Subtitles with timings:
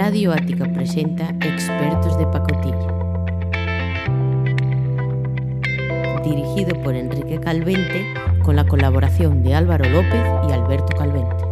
[0.00, 2.86] Radio Ática presenta Expertos de Pacotilla.
[6.22, 8.06] Dirigido por Enrique Calvente
[8.44, 11.47] con la colaboración de Álvaro López y Alberto Calvente.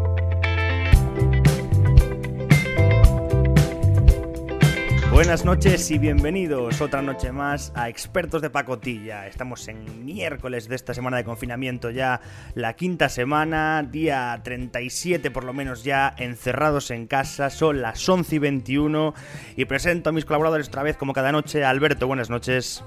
[5.16, 9.26] Buenas noches y bienvenidos otra noche más a Expertos de Pacotilla.
[9.26, 12.20] Estamos en miércoles de esta semana de confinamiento ya,
[12.54, 18.36] la quinta semana, día 37 por lo menos ya, encerrados en casa, son las 11
[18.36, 19.14] y 21
[19.56, 21.64] y presento a mis colaboradores otra vez como cada noche.
[21.64, 22.84] Alberto, buenas noches.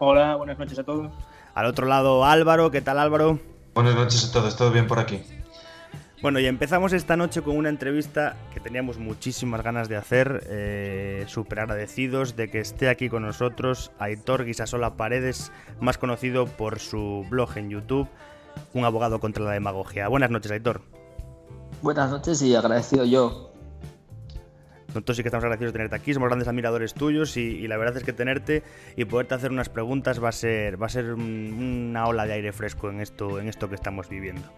[0.00, 1.12] Hola, buenas noches a todos.
[1.54, 3.38] Al otro lado Álvaro, ¿qué tal Álvaro?
[3.74, 5.22] Buenas noches a todos, todo bien por aquí.
[6.22, 11.24] Bueno, y empezamos esta noche con una entrevista que teníamos muchísimas ganas de hacer, eh,
[11.26, 15.50] súper agradecidos de que esté aquí con nosotros Aitor Guisasola Paredes,
[15.80, 18.08] más conocido por su blog en YouTube,
[18.72, 20.06] un abogado contra la demagogia.
[20.06, 20.82] Buenas noches, Aitor.
[21.82, 23.52] Buenas noches y agradecido yo.
[24.86, 27.96] Nosotros sí que estamos agradecidos de tenerte aquí, somos grandes admiradores tuyos y, la verdad
[27.96, 28.62] es que tenerte
[28.94, 32.52] y poderte hacer unas preguntas va a ser, va a ser una ola de aire
[32.52, 34.48] fresco en esto, en esto que estamos viviendo.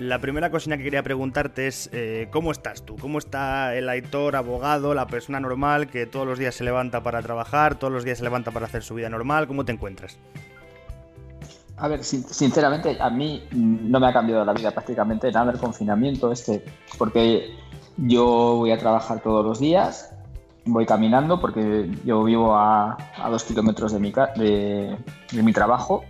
[0.00, 2.96] La primera cosina que quería preguntarte es eh, ¿cómo estás tú?
[3.00, 7.22] ¿Cómo está el Aitor, abogado, la persona normal que todos los días se levanta para
[7.22, 9.46] trabajar, todos los días se levanta para hacer su vida normal?
[9.46, 10.18] ¿Cómo te encuentras?
[11.76, 16.32] A ver, sinceramente, a mí no me ha cambiado la vida prácticamente nada el confinamiento
[16.32, 16.64] este,
[16.98, 17.54] porque
[17.96, 20.12] yo voy a trabajar todos los días,
[20.64, 22.96] voy caminando porque yo vivo a,
[23.30, 26.04] dos kilómetros de mi, de mi trabajo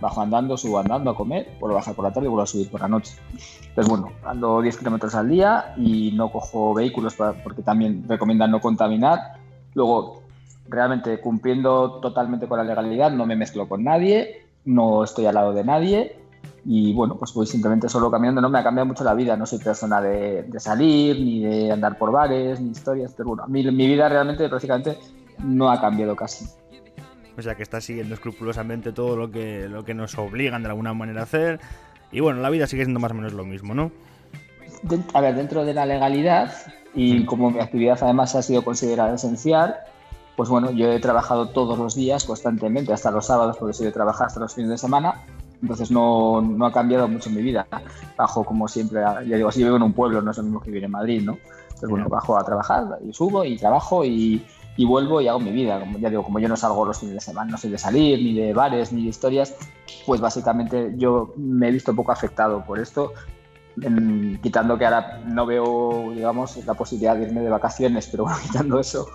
[0.00, 2.46] bajo andando, subo andando a comer, vuelvo a bajar por la tarde y vuelvo a
[2.46, 3.14] subir por la noche.
[3.68, 8.60] Entonces, bueno, ando 10 kilómetros al día y no cojo vehículos porque también recomiendan no
[8.60, 9.34] contaminar.
[9.74, 10.22] Luego,
[10.68, 15.52] realmente cumpliendo totalmente con la legalidad, no me mezclo con nadie, no estoy al lado
[15.52, 16.16] de nadie
[16.64, 18.40] y bueno, pues voy simplemente solo caminando.
[18.40, 21.72] No me ha cambiado mucho la vida, no soy persona de, de salir, ni de
[21.72, 24.98] andar por bares, ni historias, pero bueno, mi, mi vida realmente prácticamente
[25.42, 26.46] no ha cambiado casi.
[27.40, 30.92] O sea que está siguiendo escrupulosamente todo lo que, lo que nos obligan de alguna
[30.92, 31.58] manera a hacer.
[32.12, 33.90] Y bueno, la vida sigue siendo más o menos lo mismo, ¿no?
[35.14, 36.52] A ver, dentro de la legalidad
[36.94, 37.26] y mm.
[37.26, 39.76] como mi actividad además ha sido considerada esencial,
[40.36, 43.92] pues bueno, yo he trabajado todos los días constantemente, hasta los sábados, porque soy de
[43.92, 45.22] trabajar hasta los fines de semana,
[45.62, 47.66] entonces no, no, ha cambiado mucho mi vida.
[48.16, 50.70] Bajo como siempre, ya digo, si vivo en un pueblo, no es lo mismo que
[50.70, 51.38] vivir en Madrid, ¿no?
[51.64, 54.44] Entonces bueno, bajo a trabajar y subo y trabajo y,
[54.76, 55.80] y vuelvo y hago mi vida.
[55.80, 58.18] Como ya digo, como yo no salgo los fines de semana, no soy de salir,
[58.18, 59.54] ni de bares, ni de historias,
[60.06, 63.12] pues básicamente yo me he visto poco afectado por esto,
[64.42, 68.80] quitando que ahora no veo, digamos, la posibilidad de irme de vacaciones, pero bueno, quitando
[68.80, 69.06] eso,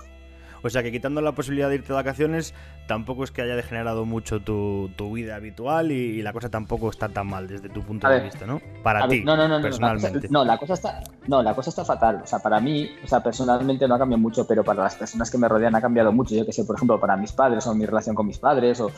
[0.65, 2.55] o sea que quitando la posibilidad de irte de vacaciones,
[2.87, 7.27] tampoco es que haya degenerado mucho tu, vida habitual y, la cosa tampoco está tan
[7.27, 8.59] mal desde tu punto de vista, ¿no?
[8.81, 10.27] Para ti, no, no, no, personalmente.
[10.29, 12.21] No, la cosa, está, no, la cosa está fatal.
[12.23, 15.29] O sea, para mí, o sea, personalmente no ha cambiado mucho, pero para las personas
[15.29, 16.33] que me rodean ha cambiado mucho.
[16.33, 18.89] Yo que sé, por ejemplo, para mis padres o mi relación con mis padres o,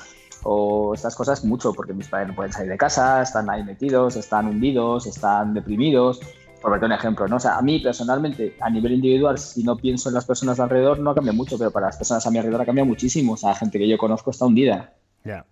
[0.43, 4.15] o estas cosas mucho, porque mis padres no pueden salir de casa, están ahí metidos,
[4.15, 6.21] están hundidos, están deprimidos
[6.61, 7.37] por verte un ejemplo, ¿no?
[7.37, 10.99] O sea, a mí personalmente, a nivel individual, si no pienso en las personas alrededor,
[10.99, 13.33] no cambia mucho, pero para las personas a mi alrededor ha cambiado muchísimo.
[13.33, 14.93] O sea, la gente que yo conozco está hundida.
[15.23, 15.45] Ya.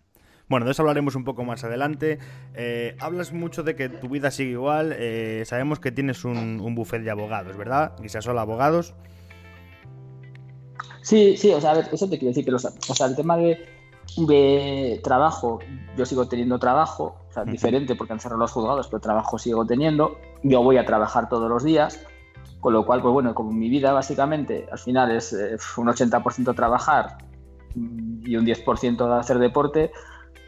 [0.48, 2.20] Bueno, de eso hablaremos un poco más adelante.
[2.54, 4.94] Eh, hablas mucho de que tu vida sigue igual.
[4.98, 7.94] Eh, sabemos que tienes un, un buffet de abogados, ¿verdad?
[8.02, 8.94] Quizás solo abogados.
[11.06, 13.38] Sí, sí, o sea, a ver, eso te quiero decir que o sea, el tema
[13.38, 13.64] de,
[14.18, 15.60] de trabajo,
[15.98, 19.66] yo sigo teniendo trabajo, o sea, diferente porque han cerrado los juzgados, pero trabajo sigo
[19.66, 20.18] teniendo.
[20.44, 22.00] Yo voy a trabajar todos los días,
[22.62, 26.56] con lo cual, pues bueno, como mi vida básicamente al final es eh, un 80%
[26.56, 27.18] trabajar
[27.76, 29.92] y un 10% hacer deporte,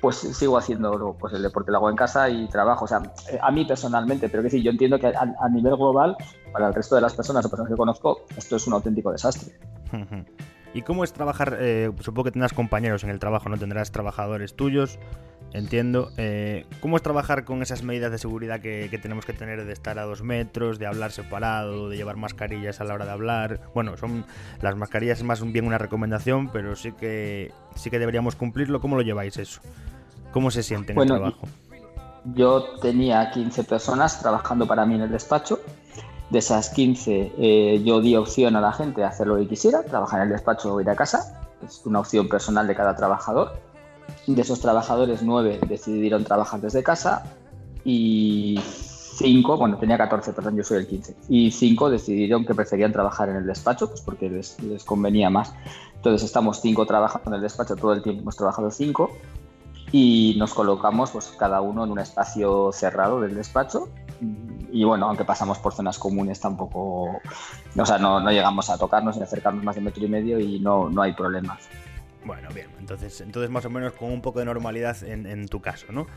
[0.02, 2.86] pues sigo haciendo pues el deporte lo hago en casa y trabajo.
[2.86, 3.02] O sea,
[3.42, 6.16] a mí personalmente, pero que sí, yo entiendo que a, nivel global,
[6.52, 9.54] para el resto de las personas o personas que conozco, esto es un auténtico desastre.
[10.78, 11.58] ¿Y cómo es trabajar?
[11.60, 13.58] Eh, supongo que tendrás compañeros en el trabajo, ¿no?
[13.58, 15.00] Tendrás trabajadores tuyos,
[15.52, 16.12] entiendo.
[16.18, 19.98] Eh, ¿Cómo es trabajar con esas medidas de seguridad que, tenemos que tener de estar
[19.98, 23.60] a dos metros, de hablar separado, de llevar mascarillas a la hora de hablar?
[23.74, 24.24] Bueno, son
[24.62, 28.80] las mascarillas es más bien una recomendación, pero sí que sí que deberíamos cumplirlo.
[28.80, 29.62] ¿Cómo lo lleváis eso?
[30.32, 31.48] ¿Cómo se siente en el trabajo?
[32.36, 35.60] Yo tenía 15 personas trabajando para mí en el despacho
[36.30, 39.84] de esas 15, eh, yo di opción a la gente de hacer lo que quisiera,
[39.84, 41.42] trabajar en el despacho o ir a casa.
[41.66, 43.54] Es una opción personal de cada trabajador.
[44.26, 47.24] De esos trabajadores, 9 decidieron trabajar desde casa
[47.84, 51.16] y 5, bueno, tenía 14, perdón, yo soy el 15.
[51.30, 55.54] Y 5 decidieron que preferían trabajar en el despacho, pues porque les, les convenía más.
[55.96, 59.10] Entonces estamos 5 trabajando en el despacho todo el tiempo, hemos trabajado 5
[59.92, 63.90] y nos colocamos pues cada uno en un espacio cerrado del despacho
[64.72, 67.22] y, bueno, aunque pasamos por zonas comunes, tampoco,
[67.78, 70.60] o sea, no, no llegamos a tocarnos ni acercarnos más de metro y medio y
[70.60, 71.70] no, no hay problemas.
[72.26, 75.62] Bueno, bien, entonces, entonces más o menos con un poco de normalidad en, en tu
[75.62, 76.08] caso, ¿no?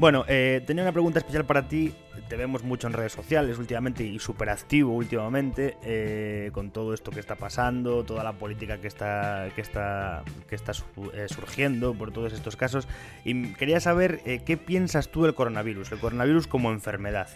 [0.00, 1.92] Bueno, eh, tenía una pregunta especial para ti.
[2.26, 7.10] Te vemos mucho en redes sociales últimamente y súper activo últimamente eh, con todo esto
[7.10, 10.72] que está pasando, toda la política que está, que está, que está
[11.12, 12.88] eh, surgiendo por todos estos casos.
[13.26, 17.28] Y quería saber qué piensas tú del coronavirus, el coronavirus como enfermedad,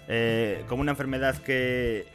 [0.67, 2.07] como una enfermedad que,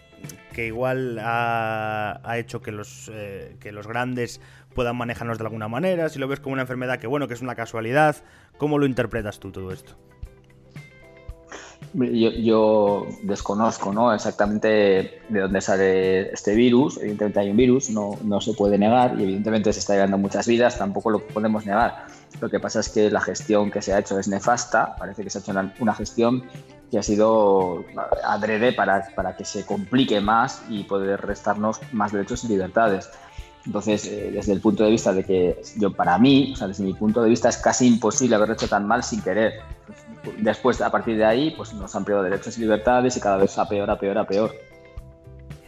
[0.53, 3.11] que igual ha, ha hecho que los,
[3.59, 4.41] que los grandes
[4.73, 7.41] puedan manejarnos de alguna manera, si lo ves como una enfermedad que bueno, que es
[7.41, 8.15] una casualidad,
[8.57, 10.08] ¿cómo lo interpretas tú todo esto?
[11.93, 14.13] Yo, desconozco ¿no?
[14.13, 16.97] exactamente de dónde sale este virus.
[16.97, 20.47] Evidentemente hay un virus, no, no se puede negar y evidentemente se está llevando muchas
[20.47, 22.05] vidas, tampoco lo podemos negar.
[22.39, 25.29] Lo que pasa es que la gestión que se ha hecho es nefasta, parece que
[25.29, 26.43] se ha hecho una, gestión
[26.91, 27.83] que ha sido
[28.23, 33.09] adrede para, para que se complique más y poder restarnos más derechos y libertades.
[33.65, 36.83] Entonces, eh, desde el punto de vista de que yo, para mí, o sea, desde
[36.83, 39.61] mi punto de vista, es casi imposible haberlo hecho tan mal sin querer.
[40.37, 43.57] Después, a partir de ahí, pues nos han perdido derechos y libertades y cada vez
[43.57, 44.53] a peor, a peor, a peor.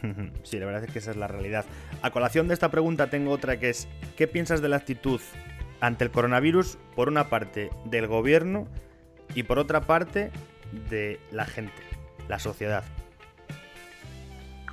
[0.43, 1.65] Sí, la verdad es que esa es la realidad.
[2.01, 3.87] A colación de esta pregunta tengo otra que es,
[4.17, 5.21] ¿qué piensas de la actitud
[5.79, 8.67] ante el coronavirus, por una parte, del gobierno
[9.35, 10.31] y por otra parte,
[10.89, 11.81] de la gente,
[12.27, 12.83] la sociedad?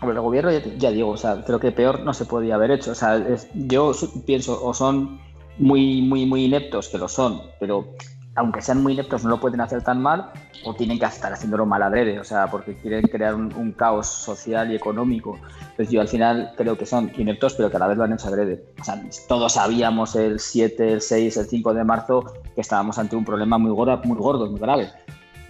[0.01, 2.93] Hombre, el gobierno, ya, digo, o sea, creo que peor no se podía haber hecho.
[2.93, 3.21] O sea,
[3.55, 3.93] yo
[4.27, 5.21] pienso, o son
[5.59, 7.95] muy, muy, muy ineptos, que lo son, pero
[8.39, 10.31] aunque sean muy ineptos, no lo pueden hacer tan mal,
[10.65, 14.71] o tienen que estar haciéndolo mal adrede, o sea, porque quieren crear un, caos social
[14.71, 15.39] y económico.
[15.71, 18.13] Entonces yo al final creo que son ineptos, pero que a la vez lo han
[18.13, 18.65] hecho adrede.
[18.81, 23.17] O sea, todos sabíamos el 7, el 6, el 5 de marzo que estábamos ante
[23.17, 24.89] un problema muy gordo, muy, gordo, muy grave.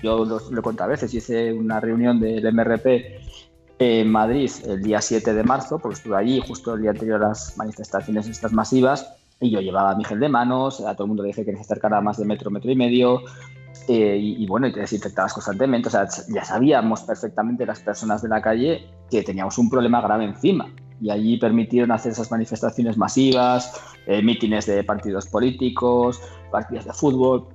[0.02, 2.86] Yo lo, lo contado a veces, hice una reunión del MRP
[3.78, 7.28] en Madrid el día 7 de marzo, porque estuve allí justo el día anterior a
[7.28, 9.06] las manifestaciones estas masivas,
[9.40, 11.60] y yo llevaba mi gel de manos, a todo el mundo le dije que se
[11.60, 13.22] acercara más de metro, metro y medio,
[13.86, 15.88] eh, y, bueno, y te desinfectabas constantemente.
[15.88, 20.24] O sea, ya sabíamos perfectamente las personas de la calle que teníamos un problema grave
[20.24, 20.68] encima.
[21.00, 26.20] Y allí permitieron hacer esas manifestaciones masivas, eh, mítines de partidos políticos,
[26.50, 27.46] partidas de fútbol,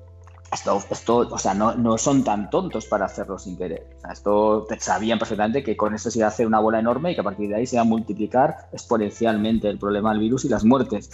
[0.54, 3.88] esto, esto, o sea, no, no, son tan tontos para hacerlo sin querer.
[3.98, 7.12] O sea, esto sabían perfectamente que con esto se iba a hacer una bola enorme
[7.12, 10.46] y que a partir de ahí se iba a multiplicar exponencialmente el problema del virus
[10.46, 11.10] y las muertes.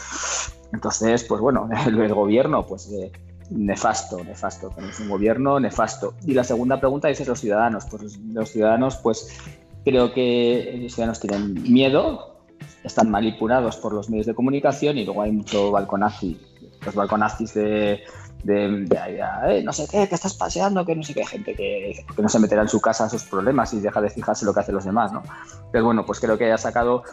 [0.74, 3.12] Entonces, pues bueno, el, gobierno, pues eh,
[3.50, 4.70] nefasto, nefasto.
[4.70, 6.14] Tenemos un gobierno nefasto.
[6.26, 7.86] Y la segunda pregunta dices los ciudadanos.
[7.90, 9.30] Pues los ciudadanos, pues
[9.84, 12.40] creo que los ciudadanos tienen miedo,
[12.84, 16.40] están manipulados por los medios de comunicación y luego hay mucho balconazi.
[16.86, 18.04] Los balconazis de
[18.44, 18.88] de,
[19.48, 22.40] eh, no sé qué, que estás paseando, que no sé qué, gente que, no se
[22.40, 24.86] meterá en su casa a sus problemas y deja de fijarse lo que hacen los
[24.86, 25.24] demás, ¿no?
[25.72, 27.04] Pero bueno, pues creo que haya sacado,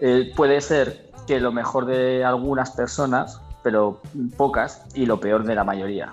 [0.00, 4.00] eh, puede ser que lo mejor de algunas personas, pero
[4.36, 6.12] pocas, y lo peor de la mayoría.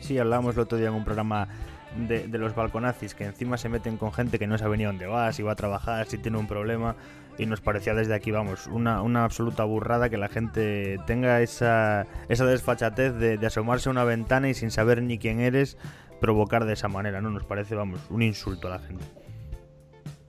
[0.00, 1.48] Sí, hablábamos el otro día en un programa
[1.96, 5.32] de, los balconazis, que encima se meten con gente que no sabe ni dónde va,
[5.32, 6.96] si va a trabajar, si tiene un problema
[7.38, 12.06] y nos parecía desde aquí, vamos, una, una absoluta burrada que la gente tenga esa,
[12.28, 15.78] esa desfachatez de, de, asomarse a una ventana y sin saber ni quién eres,
[16.20, 17.30] provocar de esa manera, ¿no?
[17.30, 19.21] Nos parece, vamos, un insulto a la gente.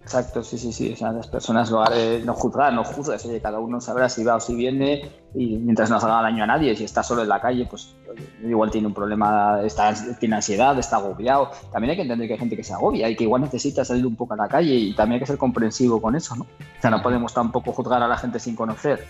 [0.04, 0.94] Exacto, sí, sí, sí.
[0.94, 3.26] O sea, las personas lo haré, no juzgar, no juzgas.
[3.26, 6.48] Oye, cada uno sabrá si va o si viene y mientras no haga daño a
[6.48, 6.76] nadie.
[6.76, 7.96] Si está solo en la calle, pues
[8.44, 11.52] igual tiene un problema, está, tiene ansiedad, está agobiado.
[11.72, 14.06] También hay que entender que hay gente que se agobia y que igual necesita salir
[14.06, 16.44] un poco a la calle y también hay que ser comprensivo con eso, ¿no?
[16.44, 19.08] O sea, no podemos tampoco juzgar a la gente sin conocer.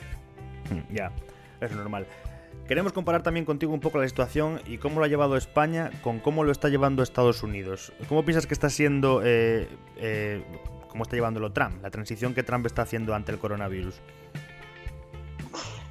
[0.70, 1.12] Mm, ya,
[1.60, 2.06] es normal.
[2.68, 6.20] Queremos comparar también contigo un poco la situación y cómo lo ha llevado España con
[6.20, 7.92] cómo lo está llevando Estados Unidos.
[8.08, 10.44] ¿Cómo piensas que está siendo eh, eh,
[10.94, 13.96] cómo está llevándolo Trump, la transición que Trump está haciendo ante el coronavirus.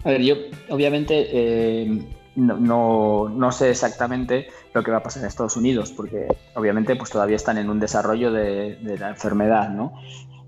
[0.04, 0.36] A ver, yo
[0.70, 2.02] obviamente eh,
[2.36, 7.36] no, sé exactamente lo que va a pasar en Estados Unidos, porque obviamente pues todavía
[7.36, 9.92] están en un desarrollo de, la enfermedad, ¿no?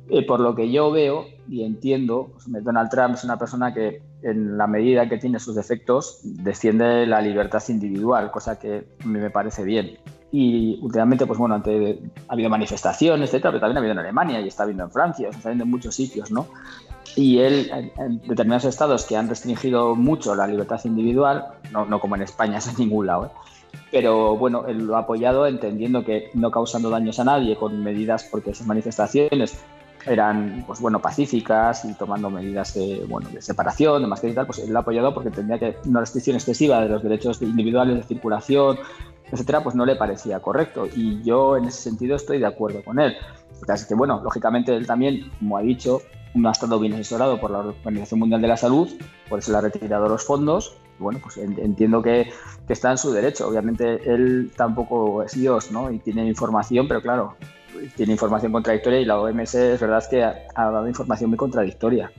[0.09, 4.03] Eh, por lo que yo veo y entiendo, pues, Donald Trump es una persona que
[4.23, 9.19] en la medida que tiene sus defectos defiende la libertad individual, cosa que a mí
[9.19, 9.99] me parece bien.
[10.37, 14.41] Y últimamente, pues bueno, ante, ha habido manifestaciones, etcétera, pero también ha habido en Alemania
[14.41, 16.49] y está habiendo en Francia, está habiendo en muchos sitios, ¿no?
[17.15, 22.17] Y él, en determinados estados que han restringido mucho la libertad individual, no, no como
[22.17, 23.79] en España, es en ningún lado, ¿eh?
[23.93, 28.25] pero bueno, él lo ha apoyado entendiendo que no causando daños a nadie con medidas,
[28.25, 29.57] porque esas manifestaciones
[30.05, 34.47] eran pues bueno pacíficas y tomando medidas de bueno de separación de mascarilla y tal
[34.47, 37.97] pues él lo ha apoyado porque tendría que una restricción excesiva de los derechos individuales
[37.97, 38.77] de circulación
[39.31, 40.87] etcétera, pues no le parecía correcto.
[40.95, 43.17] Y yo en ese sentido estoy de acuerdo con él.
[43.69, 46.03] Así que, bueno, lógicamente él también, como ha dicho,
[46.35, 48.89] no ha estado bien asesorado por la Organización Mundial de la Salud,
[49.29, 50.77] por eso le ha retirado los fondos.
[50.99, 52.31] bueno, pues entiendo que,
[52.67, 53.49] que, está en su derecho.
[53.49, 55.91] Obviamente él tampoco es Dios, ¿no?
[55.91, 57.37] Y tiene información, pero claro,
[57.97, 62.11] tiene información contradictoria y la OMS es verdad que ha, dado información muy contradictoria.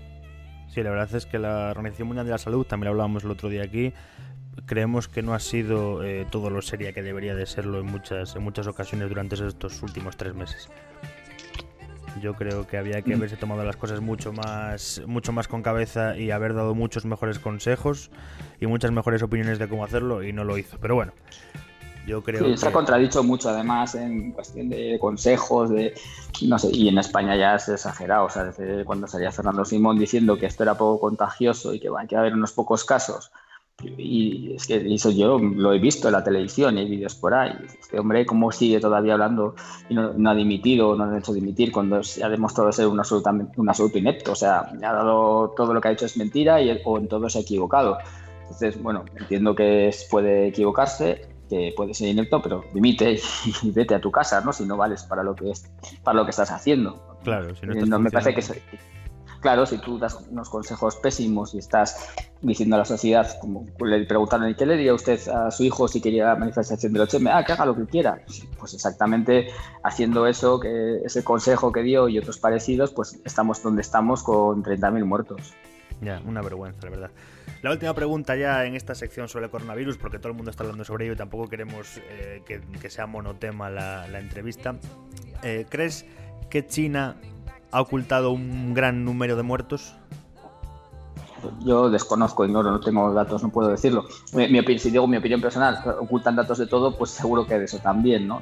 [0.68, 3.32] Sí, la verdad es que la Organización Mundial de la Salud, también lo hablábamos el
[3.32, 3.94] otro día aquí,
[4.66, 8.36] creemos que no ha sido eh, todo lo seria que debería de serlo en muchas,
[8.36, 10.70] en muchas ocasiones durante estos últimos tres meses.
[12.22, 13.18] Yo creo que había que mm.
[13.18, 17.40] haberse tomado las cosas mucho más, mucho más con cabeza y haber dado muchos mejores
[17.40, 18.10] consejos
[18.60, 20.78] y muchas mejores opiniones de cómo hacerlo y no lo hizo.
[20.80, 21.12] Pero bueno,
[22.08, 25.94] yo creo sí, se ha contradicho mucho además en cuestión de consejos, de
[26.44, 29.98] no sé, y en España ya es exagerado, o sea, desde cuando salía Fernando Simón
[29.98, 33.32] diciendo que esto era poco contagioso y que, va, que a haber unos pocos casos,
[33.84, 37.34] y es que eso yo lo he visto en la televisión y hay vídeos por
[37.34, 37.52] ahí.
[37.80, 39.56] Este hombre, ¿cómo sigue todavía hablando
[39.90, 43.02] y no, ha dimitido, no ha hecho dimitir cuando se ha demostrado ser un,
[43.58, 44.32] un absoluto inepto?
[44.32, 47.30] O sea, ha dado todo lo que ha hecho es mentira y, o en todo
[47.30, 47.98] se ha equivocado.
[48.44, 53.20] Entonces, bueno, entiendo que puede equivocarse, que puede ser inepto, pero dimite
[53.64, 54.54] y, vete a tu casa, ¿no?
[54.54, 55.70] Si no vales para lo que, es,
[56.04, 57.18] para lo que estás haciendo.
[57.24, 58.42] Claro, si no, eh, no me parece que,
[59.42, 62.10] claro, si tú das unos consejos pésimos y estás
[62.42, 65.88] diciendo a la sociedad, como le preguntaron, ¿y qué le diría usted a su hijo
[65.88, 68.20] si quería la manifestación del 8 Ah, que haga lo que quiera.
[68.60, 69.48] Pues exactamente
[69.84, 74.64] haciendo eso, que ese consejo que dio y otros parecidos, pues estamos donde estamos con
[74.64, 75.54] 30.000 muertos.
[76.02, 77.12] Ya, una vergüenza, la verdad.
[77.62, 80.64] La última pregunta ya en esta sección sobre el coronavirus, porque todo el mundo está
[80.64, 84.76] hablando sobre ello y tampoco queremos eh, que, sea monotema la, entrevista.
[85.42, 86.06] Eh, ¿Crees
[86.50, 87.16] que China
[87.76, 89.94] ha ocultado un gran número de muertos?
[91.60, 94.06] Yo desconozco, ignoro, no tengo datos, no puedo decirlo.
[94.34, 97.78] Mi, si digo mi opinión personal, ocultan datos de todo, pues seguro que de eso
[97.80, 98.42] también, ¿no?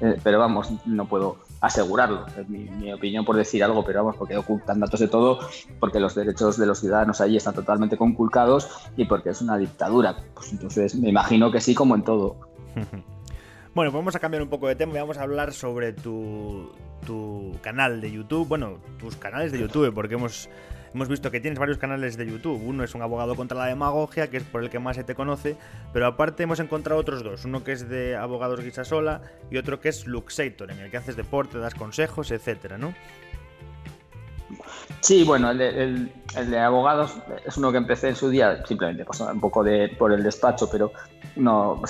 [0.00, 2.26] Eh, pero vamos, no puedo asegurarlo.
[2.36, 5.38] Es mi, opinión por decir algo, pero vamos, porque ocultan datos de todo,
[5.78, 10.16] porque los derechos de los ciudadanos allí están totalmente conculcados y porque es una dictadura.
[10.34, 12.36] Pues entonces me imagino que sí, como en todo.
[13.74, 16.70] Bueno, pues vamos a cambiar un poco de tema y vamos a hablar sobre tu,
[17.04, 20.48] tu canal de YouTube, bueno, tus canales de YouTube, porque hemos,
[20.94, 22.62] hemos visto que tienes varios canales de YouTube.
[22.64, 25.16] Uno es un abogado contra la demagogia, que es por el que más se te
[25.16, 25.56] conoce,
[25.92, 27.46] pero aparte hemos encontrado otros dos.
[27.46, 31.16] Uno que es de abogados Guisasola y otro que es Luxator, en el que haces
[31.16, 32.94] deporte, das consejos, etcétera, ¿no?
[35.00, 36.10] Sí, bueno, el
[36.48, 40.22] de, abogados es uno que empecé en su día, simplemente un poco de, por el
[40.22, 40.92] despacho, pero
[41.36, 41.84] no, o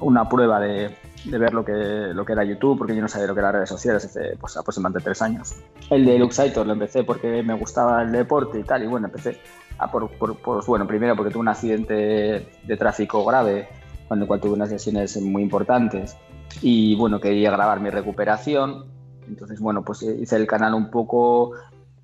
[0.00, 3.34] una prueba de, ver lo que, lo que era YouTube, porque yo no sabía lo
[3.34, 5.56] que eran redes sociales hace pues, aproximadamente tres años.
[5.90, 9.40] El de Luxator lo empecé porque me gustaba el deporte y tal, y bueno, empecé
[9.78, 13.68] a por, pues, bueno, primero porque tuve un accidente de tráfico grave,
[14.06, 16.16] cuando cual tuve unas lesiones muy importantes,
[16.62, 18.86] y bueno, quería grabar mi recuperación,
[19.28, 21.52] entonces bueno, pues hice el canal un poco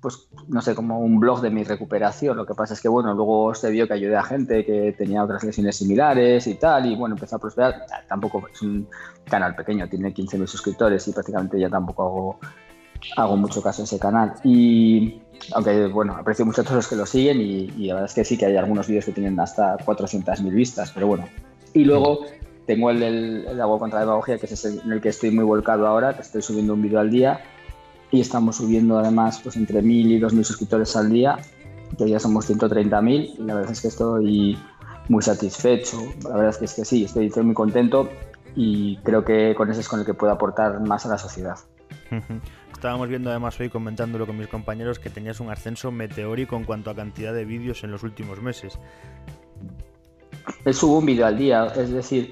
[0.05, 2.37] pues no sé, como un blog de mi recuperación.
[2.37, 5.23] Lo que pasa es que, bueno, luego se vio que ayudé a gente que tenía
[5.23, 7.87] otras lesiones similares y tal, y bueno, empezó a prosperar.
[8.07, 8.87] Tampoco es un
[9.27, 12.39] canal pequeño, tiene 15.000 suscriptores y prácticamente ya tampoco hago,
[13.17, 14.33] hago mucho caso a ese canal.
[14.43, 18.13] Y aunque, bueno, aprecio mucho a todos los que lo siguen y, la verdad es
[18.13, 21.25] que sí que hay algunos vídeos que tienen hasta 400.000 vistas, pero bueno.
[21.73, 22.19] Y luego
[22.67, 25.45] tengo el del el agua contra la demagogia, que es en el que estoy muy
[25.45, 27.41] volcado ahora, que estoy subiendo un vídeo al día
[28.11, 31.37] y estamos subiendo además pues entre 1.000 y 2.000 suscriptores al día,
[31.97, 34.57] que ya somos 130.000 y la verdad es que estoy
[35.09, 38.09] muy satisfecho, la verdad es que, es que sí, estoy, muy contento
[38.55, 41.57] y creo que con eso es con el que puedo aportar más a la sociedad.
[42.71, 46.89] Estábamos viendo además hoy comentándolo con mis compañeros que tenías un ascenso meteórico en cuanto
[46.89, 48.77] a cantidad de vídeos en los últimos meses.
[50.71, 52.31] Subo un vídeo al día, es decir,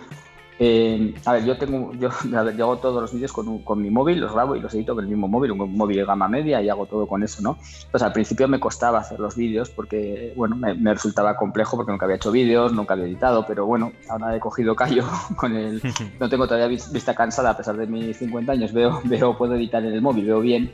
[0.65, 4.31] eh, a ver, yo tengo, yo, hago todos los vídeos con, con, mi móvil, los
[4.31, 6.85] grabo y los edito con el mismo móvil, un móvil de gama media y hago
[6.85, 7.57] todo con eso, ¿no?
[7.91, 12.05] Pues al principio me costaba hacer los vídeos porque, bueno, me, resultaba complejo porque nunca
[12.05, 15.03] había hecho vídeos, nunca había editado, pero bueno, ahora he cogido callo
[15.35, 15.81] con el,
[16.19, 19.83] no tengo todavía vista cansada a pesar de mis 50 años, veo, veo, puedo editar
[19.83, 20.71] en el móvil, veo bien,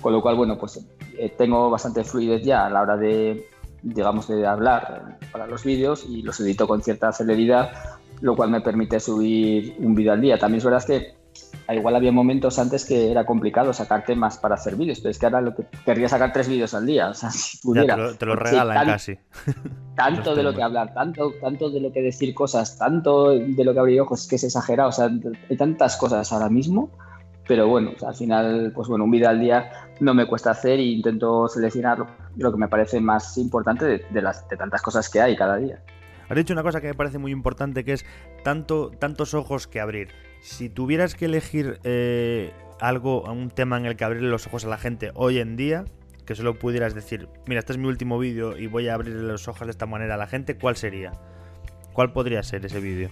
[0.00, 0.86] con lo cual, bueno, pues
[1.18, 3.48] eh, tengo bastante fluidez ya a la hora de,
[3.82, 7.72] digamos, de hablar para los vídeos y los edito con cierta celeridad
[8.22, 10.38] lo cual me permite subir un vídeo al día.
[10.38, 11.14] También es verdad que
[11.68, 15.26] igual había momentos antes que era complicado sacar temas para hacer vídeos, pero es que
[15.26, 17.08] ahora lo que querría sacar tres vídeos al día.
[17.08, 18.16] O sea, si pudiera.
[18.16, 19.18] te, lo, regalan casi.
[19.96, 23.74] Tanto de lo que hablar, tanto, tanto de lo que decir cosas, tanto de lo
[23.74, 24.88] que abrir ojos, que es exagerado.
[24.88, 25.10] O sea,
[25.50, 26.90] hay tantas cosas ahora mismo.
[27.46, 30.84] Pero bueno, al final, pues bueno, un vídeo al día no me cuesta hacer e
[30.84, 35.36] intento seleccionar lo que me parece más importante de, las, de tantas cosas que hay
[35.36, 35.82] cada día.
[36.28, 38.04] Has dicho una cosa que me parece muy importante, que es
[38.42, 40.08] tanto, tantos ojos que abrir.
[40.40, 44.68] Si tuvieras que elegir eh, algo, un tema en el que abrirle los ojos a
[44.68, 45.84] la gente hoy en día,
[46.26, 49.48] que solo pudieras decir, mira, este es mi último vídeo y voy a abrirle los
[49.48, 51.12] ojos de esta manera a la gente, ¿cuál sería?
[51.92, 53.10] ¿Cuál podría ser ese vídeo?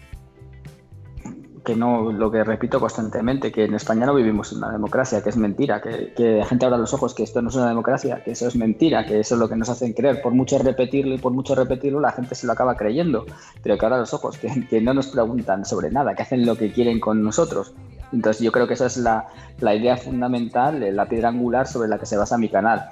[1.64, 5.30] Que no, lo que repito constantemente, que en España no vivimos en una democracia, que
[5.30, 8.22] es mentira, que, que, la gente abra los ojos que esto no es una democracia,
[8.24, 10.22] que eso es mentira, que eso es lo que nos hacen creer.
[10.22, 13.26] Por mucho repetirlo y por mucho repetirlo, la gente se lo acaba creyendo.
[13.62, 16.56] Pero que abra los ojos, que, que no nos preguntan sobre nada, que hacen lo
[16.56, 17.74] que quieren con nosotros.
[18.12, 19.28] Entonces yo creo que esa es la,
[19.60, 22.88] la idea fundamental, la piedra angular sobre la que se basa mi canal.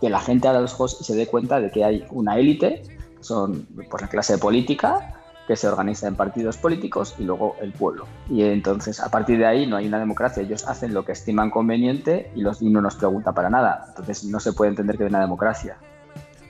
[0.00, 2.82] Que la gente abra los ojos y se dé cuenta de que hay una élite,
[3.20, 5.15] son pues, la clase política,
[5.46, 8.06] que se organiza en partidos políticos y luego el pueblo.
[8.28, 10.42] Y entonces, a partir de ahí, no hay una democracia.
[10.42, 13.84] Ellos hacen lo que estiman conveniente y, no nos pregunta para nada.
[13.88, 15.76] Entonces, no se puede entender que hay una democracia.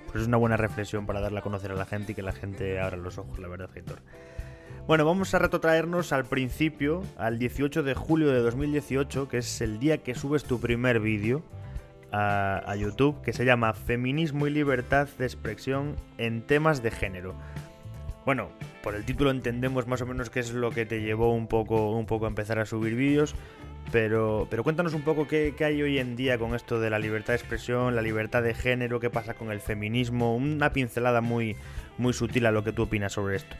[0.06, 2.32] Pues es una buena reflexión para darle a conocer a la gente y que la
[2.32, 3.98] gente abra los ojos, la verdad, Héctor.
[4.86, 9.78] Bueno, vamos a retrotraernos al principio, al 18 de julio de 2018, que es el
[9.78, 11.42] día que subes tu primer vídeo
[12.12, 17.34] a YouTube, que se llama Feminismo y libertad de expresión en temas de género.
[18.24, 18.48] Bueno,
[18.86, 21.90] por el título entendemos más o menos qué es lo que te llevó un poco,
[21.90, 23.34] un poco a empezar a subir vídeos,
[23.90, 27.32] pero, pero cuéntanos un poco qué, hay hoy en día con esto de la libertad
[27.32, 31.56] de expresión, la libertad de género, qué pasa con el feminismo, una pincelada muy,
[31.98, 33.56] muy sutil a lo que tú opinas sobre esto.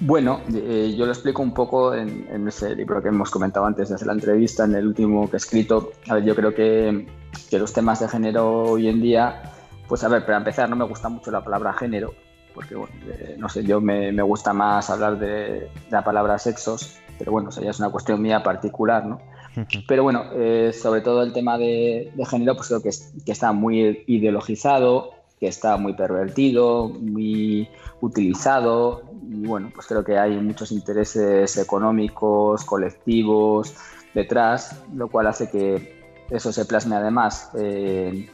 [0.00, 3.94] Bueno, eh, yo lo explico un poco en, ese libro que hemos comentado antes de
[3.94, 5.92] hacer la entrevista, en el último que he escrito.
[6.08, 7.06] A ver, yo creo que,
[7.48, 9.42] que los temas de género hoy en día,
[9.86, 12.14] pues a ver, para empezar, no me gusta mucho la palabra género,
[12.58, 16.40] porque bueno, eh, no sé, yo me, me, gusta más hablar de, de, la palabra
[16.40, 19.20] sexos, pero bueno, ya es una cuestión mía particular, ¿no?
[19.86, 23.30] Pero bueno, eh, sobre todo el tema de, de género, pues creo que, es, que,
[23.30, 27.68] está muy ideologizado, que está muy pervertido, muy
[28.00, 33.76] utilizado, y bueno, pues creo que hay muchos intereses económicos, colectivos
[34.14, 35.96] detrás, lo cual hace que
[36.28, 38.28] eso se plasme además eh,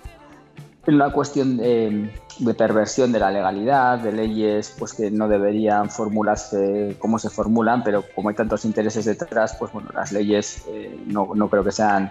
[0.87, 6.97] una cuestión de, de, perversión de la legalidad, de leyes pues que no deberían formularse
[6.99, 11.31] como se formulan, pero como hay tantos intereses detrás, pues bueno, las leyes eh, no,
[11.35, 12.11] no, creo que sean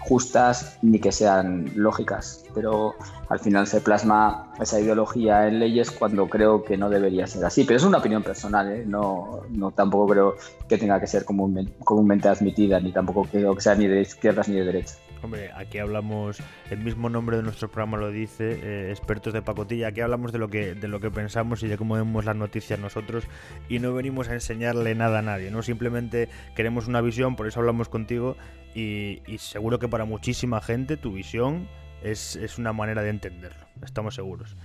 [0.00, 2.94] justas ni que sean lógicas, pero
[3.28, 7.64] al final se plasma esa ideología en leyes cuando creo que no debería ser así.
[7.64, 8.84] Pero es una opinión personal, ¿eh?
[8.86, 10.34] no, no tampoco creo
[10.68, 14.48] que tenga que ser comúnmente, comúnmente admitida, ni tampoco creo que sea ni de izquierdas
[14.48, 14.98] ni de derechas.
[15.24, 16.36] Hombre, aquí hablamos,
[16.70, 20.38] el mismo nombre de nuestro programa lo dice, eh, expertos de pacotilla, aquí hablamos de
[20.38, 23.24] lo, que, de lo que pensamos y de cómo vemos las noticias nosotros
[23.70, 25.62] y no venimos a enseñarle nada a nadie, ¿no?
[25.62, 28.36] Simplemente queremos una visión, por eso hablamos contigo
[28.74, 31.68] y, y seguro que para muchísima gente tu visión
[32.02, 34.56] es, es, una manera de entenderlo, estamos seguros.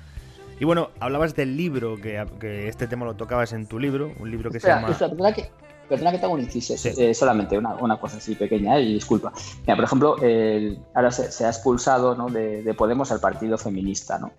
[0.59, 4.29] Y bueno, hablabas del libro, que, que este tema lo tocabas en tu libro, un
[4.29, 5.31] libro que espera, se llama...
[5.31, 5.49] Que,
[5.89, 6.91] perdona que te hago un inciso, sí.
[6.97, 9.33] eh, solamente una, una, cosa así pequeña, eh, y disculpa.
[9.61, 12.27] Mira, por ejemplo, el, ahora se, se, ha expulsado ¿no?
[12.27, 14.31] de, de, Podemos al partido feminista, ¿no?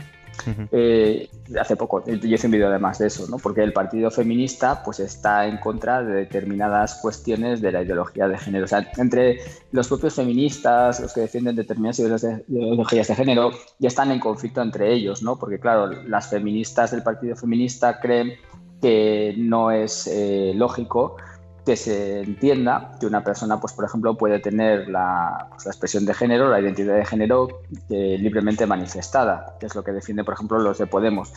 [0.47, 0.69] Uh -huh.
[0.73, 1.29] eh,
[1.61, 3.37] hace poco, yo hice un vídeo además de eso, ¿no?
[3.37, 8.39] Porque el partido feminista pues está en contra de determinadas cuestiones de la ideología de
[8.39, 8.65] género.
[8.65, 9.41] O sea, entre
[9.73, 14.95] los propios feministas, los que defienden determinadas ideologías de género, ya están en conflicto entre
[14.95, 15.37] ellos, ¿no?
[15.37, 18.33] Porque claro, las feministas del partido feminista creen
[18.81, 21.17] que no es eh, lógico
[21.65, 26.15] que se entienda que una persona, pues por ejemplo, puede tener la, pues, expresión de
[26.15, 27.49] género, la identidad de género
[27.91, 31.33] eh, libremente manifestada, que es lo que defiende, por ejemplo, los de Podemos.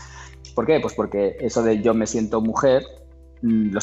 [0.55, 0.79] ¿Por qué?
[0.79, 2.83] Pues porque eso de yo me siento mujer,
[3.41, 3.75] mm,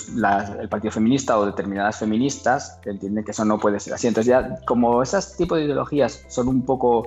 [0.60, 4.06] el Partido Feminista o determinadas feministas entienden que eso no puede ser así.
[4.06, 7.06] Entonces ya, como esas tipos de ideologías son un poco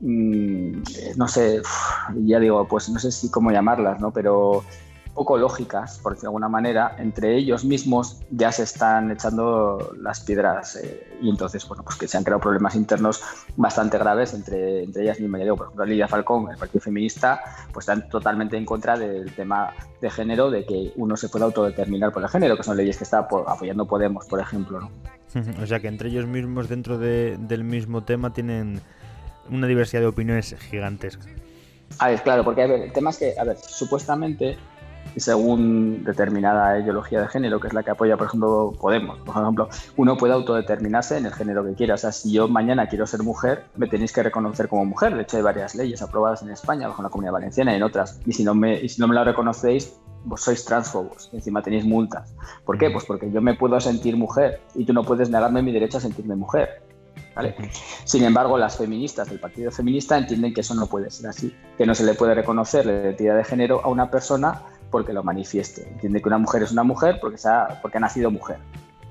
[0.00, 0.82] mmm,
[1.16, 1.62] no sé,
[2.24, 4.12] ya digo, pues no sé si cómo llamarlas, ¿no?
[4.12, 4.64] Pero
[5.14, 10.20] poco lógicas, por decirlo de alguna manera, entre ellos mismos ya se están echando las
[10.20, 13.22] piedras eh, y entonces, bueno, pues que se han creado problemas internos
[13.56, 15.38] bastante graves entre, entre ellas mismas.
[15.40, 17.40] Ya digo, por ejemplo, Lidia Falcón, el Partido Feminista,
[17.72, 22.12] pues están totalmente en contra del tema de género, de que uno se pueda autodeterminar
[22.12, 24.90] por el género, que son leyes que está apoyando Podemos, por ejemplo, ¿no?
[25.62, 28.80] O sea que entre ellos mismos, dentro de, del mismo tema, tienen
[29.50, 31.28] una diversidad de opiniones gigantescas.
[31.98, 34.56] A ver, claro, porque a ver, el tema es que, a ver, supuestamente
[35.20, 39.18] según determinada ideología de género, que es la que apoya, por ejemplo, Podemos.
[39.20, 41.94] Por ejemplo, uno puede autodeterminarse en el género que quiera.
[41.94, 45.14] O sea, si yo mañana quiero ser mujer, me tenéis que reconocer como mujer.
[45.14, 48.20] De hecho, hay varias leyes aprobadas en España, bajo la Comunidad Valenciana y en otras.
[48.26, 51.84] Y si no me, y si no me la reconocéis, vos sois transfobos, encima tenéis
[51.84, 52.34] multas.
[52.64, 52.90] ¿Por qué?
[52.90, 56.00] Pues porque yo me puedo sentir mujer y tú no puedes negarme mi derecho a
[56.00, 56.82] sentirme mujer.
[57.34, 57.54] ¿vale?
[58.04, 61.86] Sin embargo, las feministas del Partido Feminista entienden que eso no puede ser así, que
[61.86, 64.62] no se le puede reconocer la identidad de género a una persona
[64.94, 65.88] porque lo manifieste.
[65.88, 68.58] Entiende que una mujer es una mujer porque, ha, porque ha nacido mujer.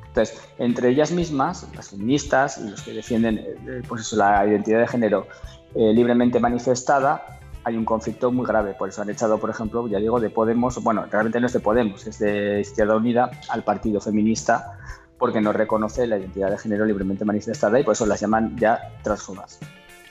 [0.07, 4.87] Entonces, entre ellas mismas, las feministas y los que defienden eh, pues la identidad de
[4.87, 5.27] género
[5.75, 8.75] eh, libremente manifestada, hay un conflicto muy grave.
[8.75, 11.59] Por eso han echado, por ejemplo, ya digo, de Podemos, bueno, realmente no es de
[11.59, 14.79] Podemos, es de Izquierda Unida, al Partido Feminista,
[15.17, 18.79] porque no reconoce la identidad de género libremente manifestada y por eso las llaman ya
[19.03, 19.59] transfomas.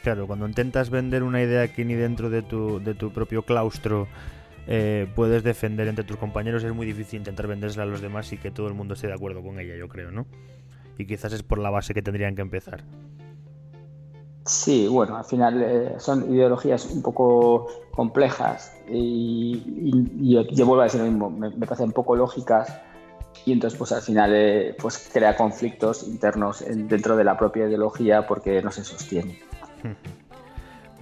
[0.02, 4.06] Claro, cuando intentas vender una idea aquí ni dentro de tu, de tu propio claustro
[4.66, 8.38] eh, puedes defender entre tus compañeros, es muy difícil intentar vendérsela a los demás y
[8.38, 10.26] que todo el mundo esté de acuerdo con ella, yo creo, ¿no?
[10.98, 12.84] Y quizás es por la base que tendrían que empezar.
[14.44, 19.62] Sí, bueno, al final eh, son ideologías un poco complejas y,
[20.20, 22.80] yo, vuelvo a decir lo mismo, me, me, parecen poco lógicas
[23.44, 28.26] y entonces pues al final eh, pues crea conflictos internos dentro de la propia ideología
[28.26, 29.38] porque no se sostiene.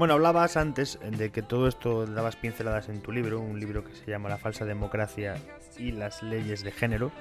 [0.01, 3.95] Bueno, hablabas antes de que todo esto dabas pinceladas en tu libro, un libro que
[3.95, 5.35] se llama La falsa democracia
[5.77, 7.13] y las leyes de género,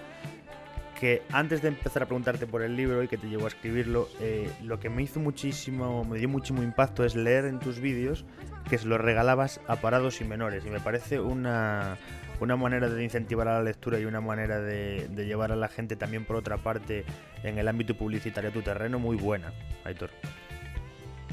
[0.98, 4.08] que antes de empezar a preguntarte por el libro y que te llevó a escribirlo,
[4.22, 8.24] eh, lo que me hizo muchísimo, me dio muchísimo impacto es leer en tus vídeos
[8.70, 11.98] que se los regalabas a parados y menores y me parece una,
[12.39, 15.68] una manera de incentivar a la lectura y una manera de, de llevar a la
[15.68, 17.04] gente también por otra parte
[17.44, 19.52] en el ámbito publicitario a tu terreno muy buena,
[19.84, 20.12] Aitor.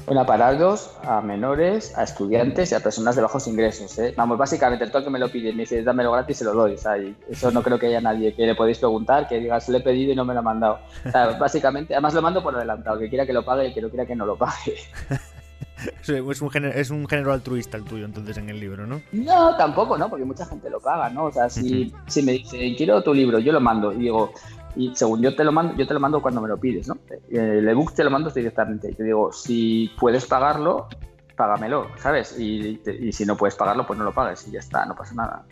[0.07, 3.99] Bueno, a parados, a menores, a estudiantes y a personas de bajos ingresos.
[3.99, 4.13] ¿eh?
[4.15, 6.77] Vamos, básicamente, todo el que me lo pide me dice, dámelo gratis, se lo doy.
[7.29, 9.81] Eso no creo que haya nadie que le podéis preguntar, que diga, se lo he
[9.81, 10.79] pedido y no me lo ha mandado.
[11.39, 14.05] básicamente, además lo mando por adelantado, que quiera que lo pague y que no quiera
[14.05, 14.77] que no lo pague.
[16.07, 19.01] es, un género, es un género altruista el tuyo, entonces, en el libro, ¿no?
[19.11, 20.09] No, tampoco, ¿no?
[20.09, 21.25] Porque mucha gente lo paga, ¿no?
[21.25, 24.31] O sea, si, si me dice, quiero tu libro, yo lo mando y digo,
[24.77, 26.97] y según yo te lo mando, yo te lo mando cuando me lo pides, ¿no?
[27.31, 30.87] El ebook te lo mando directamente y te digo, si puedes pagarlo,
[31.35, 32.39] págamelo, ¿sabes?
[32.39, 32.79] Y,
[33.11, 35.45] si no puedes pagarlo, pues no lo pagues y ya está, no pasa nada.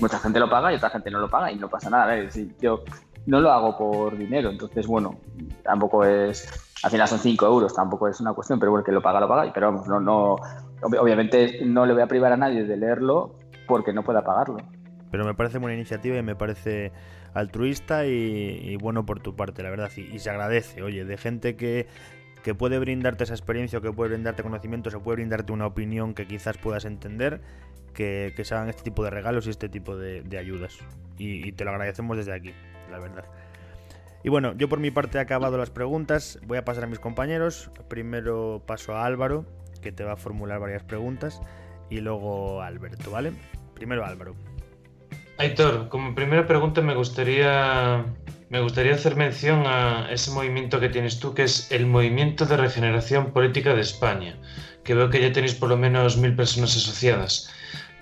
[0.00, 2.16] Mucha gente lo paga y otra gente no lo paga y no pasa nada.
[2.16, 2.82] Es decir, yo
[3.26, 5.18] no lo hago por dinero, entonces, bueno,
[5.62, 6.48] tampoco es,
[6.82, 9.28] al final son 5 euros, tampoco es una cuestión, pero bueno, que lo paga, lo
[9.28, 10.36] paga, pero vamos, no, no,
[10.80, 13.34] obviamente no le voy a privar a nadie de leerlo
[13.68, 14.56] porque no pueda pagarlo.
[15.10, 16.90] Pero me parece buena iniciativa y me parece
[17.34, 19.90] altruista y, bueno por tu parte, la verdad.
[19.96, 21.86] Y, se agradece, oye, de gente que,
[22.42, 26.14] que puede brindarte esa experiencia o que puede brindarte conocimientos o puede brindarte una opinión
[26.14, 27.40] que quizás puedas entender,
[27.94, 30.78] que, que se hagan este tipo de regalos y este tipo de, ayudas.
[31.18, 32.52] Y, te lo agradecemos desde aquí,
[32.90, 33.24] la verdad.
[34.24, 37.00] Y bueno, yo por mi parte he acabado las preguntas, voy a pasar a mis
[37.00, 37.70] compañeros.
[37.88, 39.44] Primero paso a Álvaro,
[39.80, 41.40] que te va a formular varias preguntas,
[41.90, 43.32] y luego a Alberto, ¿vale?
[43.74, 44.51] Primero Álvaro.
[45.42, 48.04] Aitor, como primera pregunta me gustaría,
[48.48, 52.56] me gustaría hacer mención a ese movimiento que tienes tú, que es el Movimiento de
[52.56, 54.38] Regeneración Política de España,
[54.84, 57.50] que veo que ya tenéis por lo menos mil personas asociadas.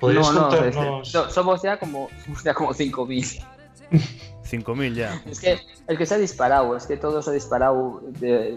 [0.01, 1.11] ¿Podrías no, contarnos...?
[1.31, 3.43] somos ya como, somos ya como 5.000.
[4.51, 5.23] 5.000 ya.
[5.27, 8.57] Es que el que se ha disparado, es que todo se ha disparado de,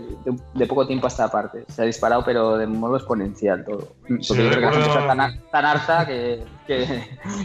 [0.67, 1.65] poco tiempo a esta parte.
[1.67, 3.95] Se ha disparado, pero de modo exponencial todo.
[4.01, 6.43] Porque yo creo que la tan, harta que,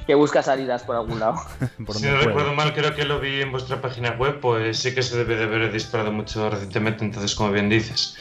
[0.06, 1.36] que, busca salidas por algún lado.
[1.92, 5.02] si no recuerdo mal, creo que lo vi en vuestra página web, pues sí que
[5.02, 8.16] se debe de haber disparado mucho recientemente, entonces, como bien dices.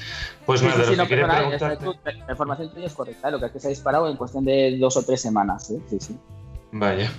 [0.45, 1.85] Pues nada, lo que quería preguntarte...
[2.05, 4.77] La información tuya es correcta, lo que es que se ha disparado en cuestión de
[4.79, 5.69] dos o tres semanas.
[5.71, 5.79] ¿eh?
[5.89, 6.17] Sí, sí.
[6.71, 7.11] Vaya.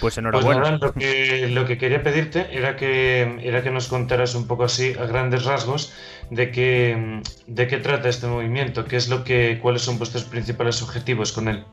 [0.00, 0.78] Pues enhorabuena.
[0.78, 4.64] Pues lo, que, lo que quería pedirte era que, era que nos contaras un poco
[4.64, 5.92] así, a grandes rasgos,
[6.30, 10.82] de qué, de qué trata este movimiento, qué es lo que, cuáles son vuestros principales
[10.82, 11.64] objetivos con él.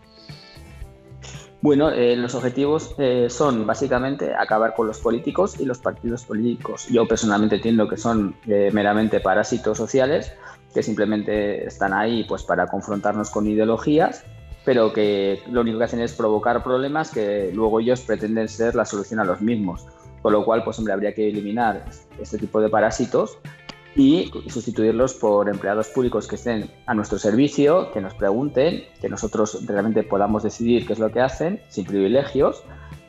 [1.65, 6.87] Bueno, eh, los objetivos eh, son básicamente acabar con los políticos y los partidos políticos.
[6.91, 10.31] Yo personalmente entiendo que son eh, meramente parásitos sociales
[10.75, 14.25] que simplemente están ahí pues para confrontarnos con ideologías
[14.65, 18.83] pero que lo único que hacen es provocar problemas que luego ellos pretenden ser la
[18.83, 19.85] solución a los mismos.
[20.21, 21.85] Con lo cual, pues hombre, habría que eliminar
[22.19, 23.37] este tipo de parásitos
[23.95, 29.65] y sustituirlos por empleados públicos que estén a nuestro servicio, que nos pregunten, que nosotros
[29.67, 32.63] realmente podamos decidir qué es lo que hacen, sin privilegios,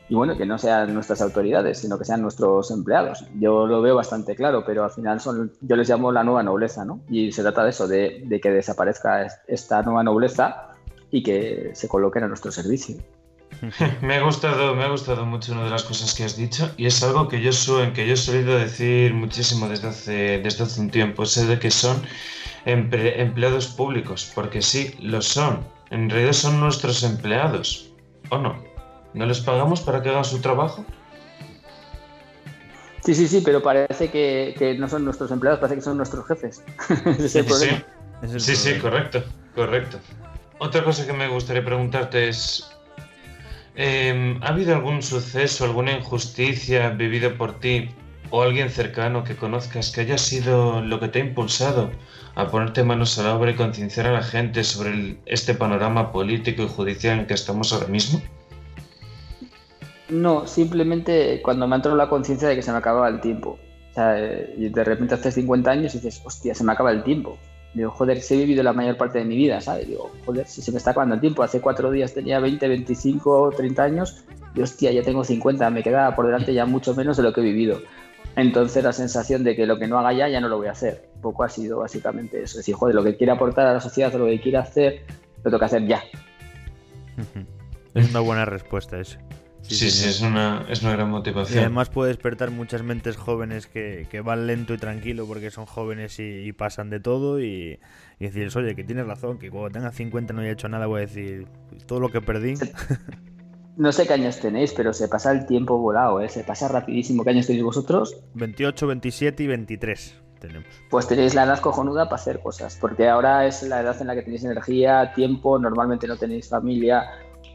[0.08, 3.24] y bueno, que no sean nuestras autoridades, sino que sean nuestros empleados.
[3.40, 6.84] Yo lo veo bastante claro, pero al final son, yo les llamo la nueva nobleza,
[6.84, 7.00] ¿no?
[7.08, 10.75] Y se trata de eso, de, de que desaparezca esta nueva nobleza
[11.10, 12.96] y que se coloquen a nuestro servicio.
[14.02, 16.86] Me ha gustado, me ha gustado mucho una de las cosas que has dicho y
[16.86, 20.80] es algo que yo suelo, que yo he solido decir muchísimo desde hace, desde hace
[20.80, 22.02] un tiempo, es de que son
[22.66, 25.64] empleados públicos, porque sí, lo son.
[25.90, 27.92] En realidad son nuestros empleados,
[28.30, 28.56] ¿o no?
[29.14, 30.84] ¿No les pagamos para que hagan su trabajo?
[33.04, 36.62] Sí, sí, sí, pero parece que, no son nuestros empleados, parece que son nuestros jefes.
[37.28, 39.22] sí, sí, sí, correcto,
[39.54, 39.98] correcto.
[40.58, 42.70] Otra cosa que me gustaría preguntarte es,
[43.74, 47.90] em, ¿ha habido algún suceso, alguna injusticia vivido por ti
[48.30, 51.90] o alguien cercano que conozcas que haya sido lo que te ha impulsado
[52.34, 56.62] a ponerte manos a la obra y concienciar a la gente sobre este panorama político
[56.62, 58.20] y judicial en que estamos ahora mismo?
[60.08, 63.58] No, simplemente cuando me entró la conciencia de que se me acababa el tiempo.
[63.90, 66.92] O sea, eh, y de repente hace 50 años y dices, hostia, se me acaba
[66.92, 67.38] el tiempo.
[67.76, 69.86] Digo, joder, si he vivido la mayor parte de mi vida, ¿sabes?
[69.86, 71.42] Digo, joder, si se me está acabando el tiempo.
[71.42, 76.16] Hace cuatro días tenía 20, 25, 30 años y hostia, ya tengo 50, me queda
[76.16, 77.82] por delante ya mucho menos de lo que he vivido.
[78.34, 80.70] Entonces la sensación de que lo que no haga ya, ya no lo voy a
[80.70, 81.10] hacer.
[81.20, 82.52] Poco ha sido básicamente eso.
[82.52, 85.04] Es decir, joder, lo que quiere aportar a la sociedad lo que quiere hacer,
[85.36, 86.02] lo tengo que hacer ya.
[87.92, 89.18] Es una buena respuesta esa.
[89.68, 91.58] Sí, sí, es, una, es una gran motivación.
[91.58, 96.18] Y además puede despertar muchas mentes jóvenes que, van lento y tranquilo porque son jóvenes
[96.18, 97.78] y, pasan de todo y,
[98.18, 100.98] y decir, oye, que tienes razón, que cuando tenga 50 no haya hecho nada, voy
[100.98, 101.46] a decir
[101.86, 102.54] todo lo que perdí.
[103.76, 106.30] No sé qué años tenéis, pero se pasa el tiempo volado, ¿eh?
[106.30, 107.24] se pasa rapidísimo.
[107.24, 108.16] ¿Qué años tenéis vosotros?
[108.32, 110.68] 28, 27 y 23 tenemos.
[110.88, 114.14] Pues tenéis la edad cojonuda para hacer cosas, porque ahora es la edad en la
[114.14, 117.04] que tenéis energía, tiempo, normalmente no tenéis familia,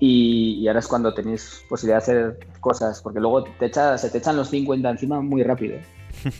[0.03, 4.17] y, ahora es cuando tenéis posibilidad de hacer cosas, porque luego te echa, se te
[4.17, 5.77] echan los 50 encima muy rápido.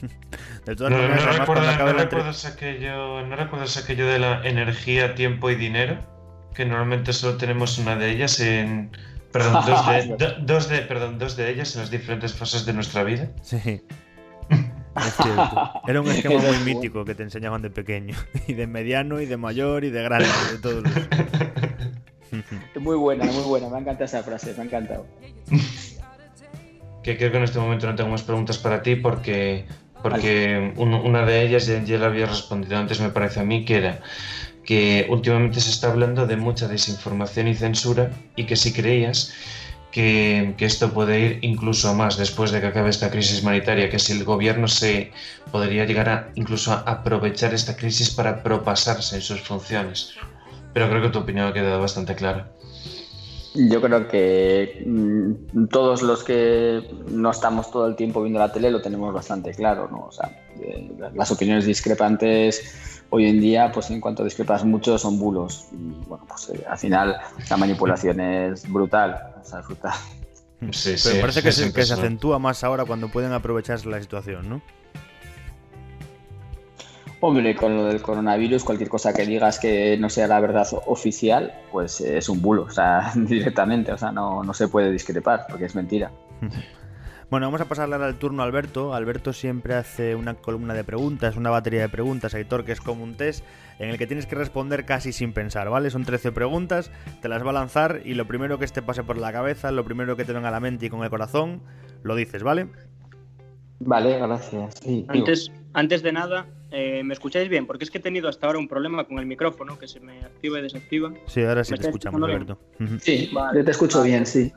[0.66, 5.56] de todas no, maneras, no, recuerdas, aquello, ¿No recuerdas aquello de la energía, tiempo y
[5.56, 6.00] dinero?
[6.56, 8.90] Que normalmente solo tenemos una de ellas en...
[9.32, 9.86] Perdón, dos
[10.18, 13.30] de, dos de, perdón, dos de ellas en las diferentes fases de nuestra vida.
[13.44, 13.84] Sí.
[14.94, 15.72] Es cierto.
[15.88, 18.14] Era un esquema muy mítico que te enseñaban de pequeño.
[18.48, 20.94] Y de mediano, y de mayor, y de grande, de todos los...
[22.80, 23.70] Muy buena, muy buena.
[23.70, 25.06] Me ha encantado esa frase, me ha encantado.
[27.04, 29.66] que creo que en este momento no tengo más preguntas para ti porque,
[30.02, 33.78] porque una de ellas ya, ya la había respondido antes, me parece a mí, que
[33.78, 34.00] era
[34.64, 39.34] que últimamente se está hablando de mucha desinformación y censura y que si creías
[39.92, 43.90] que, que, esto puede ir incluso a más después de que acabe esta crisis humanitaria,
[43.90, 45.12] que si el gobierno se
[45.52, 50.14] podría llegar a incluso a aprovechar esta crisis para propasarse en sus funciones
[50.74, 52.52] pero creo que tu opinión ha quedado bastante clara.
[53.54, 58.72] Yo creo que mm, todos los que no estamos todo el tiempo viendo la tele
[58.72, 60.06] lo tenemos bastante claro, ¿no?
[60.06, 60.30] O sea,
[60.62, 65.68] eh, las opiniones discrepantes hoy en día, pues en cuanto discrepas mucho, son bulos.
[65.74, 67.18] Y bueno, pues eh, al final
[67.50, 69.94] la manipulación es brutal, o sea, es brutal.
[70.72, 74.48] Sí, Pero parece que, se, que se acentúa más ahora cuando pueden aprovecharse la situación,
[74.48, 74.62] ¿no?
[77.24, 81.54] Hombre, con lo del coronavirus, cualquier cosa que digas que no sea la verdad oficial,
[81.72, 85.66] pues es un bulo, o sea, directamente, o sea, no, no se puede discrepar, porque
[85.66, 86.12] es mentira.
[87.30, 88.94] Bueno, vamos a pasarle ahora el turno a Alberto.
[88.94, 93.06] Alberto siempre hace una columna de preguntas, una batería de preguntas, Aitor, que es como
[93.06, 93.46] un test
[93.80, 95.90] en el que tienes que responder casi sin pensar, ¿vale?
[95.92, 99.18] Son 13 preguntas, te las va a lanzar y lo primero que te pase por
[99.18, 101.62] la cabeza, lo primero que te venga a la mente y con el corazón,
[102.04, 102.68] lo dices, ¿vale?
[103.80, 104.82] Vale, gracias.
[105.08, 107.68] antes, antes de nada, eh, ¿me escucháis bien?
[107.68, 110.20] Porque es que he tenido hasta ahora un problema con el micrófono que se me
[110.24, 111.14] activa y desactiva.
[111.28, 112.58] Sí, ahora sí te escuchamos, Alberto.
[113.00, 114.54] Sí, yo te escucho bien, sí.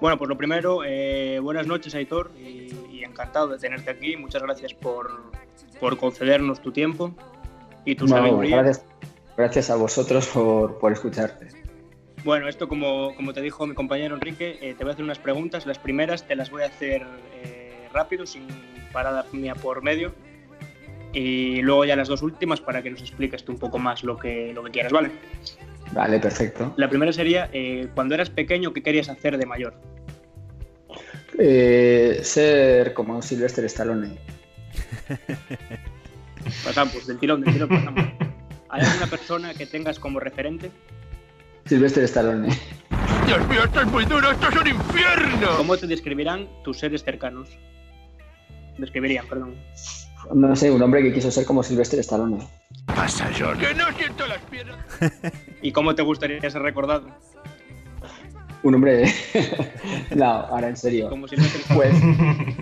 [0.00, 4.16] Bueno, pues lo primero, eh, buenas noches, Aitor, y, encantado de tenerte aquí.
[4.16, 5.32] Muchas gracias por,
[5.98, 7.14] concedernos tu tiempo
[7.84, 8.72] y tu sabiduría.
[9.36, 11.48] Gracias, a vosotros por, por escucharte.
[12.24, 15.18] Bueno, esto como, como, te dijo mi compañero Enrique, eh, te voy a hacer unas
[15.18, 15.66] preguntas.
[15.66, 17.06] Las primeras te las voy a hacer
[17.92, 18.46] rápido, sin
[18.92, 20.12] parada mía por medio.
[21.12, 24.16] Y luego ya las dos últimas para que nos expliques tú un poco más lo
[24.16, 25.10] que, lo que quieras, ¿vale?
[25.92, 26.72] Vale, perfecto.
[26.76, 29.74] La primera sería, eh, cuando eras pequeño, ¿qué querías hacer de mayor?
[31.38, 34.16] Eh, ser como Sylvester Stallone.
[36.64, 38.04] pasamos, del tirón, del tirón pasamos.
[38.68, 40.70] ¿Hay alguna persona que tengas como referente?
[41.66, 42.48] Sylvester Stallone.
[43.26, 45.56] Dios mío, esto es muy duro, esto es un infierno.
[45.56, 47.48] ¿Cómo te describirán tus seres cercanos?
[48.78, 49.54] Describirían, perdón.
[50.32, 52.38] No sé, un hombre que quiso ser como Sylvester Stallone.
[52.86, 53.58] Pasa, John.
[53.58, 54.78] Que no siento las piernas.
[55.62, 57.08] ¿Y cómo te gustaría ser recordado?
[58.62, 59.06] Un hombre.
[60.14, 61.08] no, ahora en serio.
[61.08, 61.36] Como si
[61.74, 61.94] Pues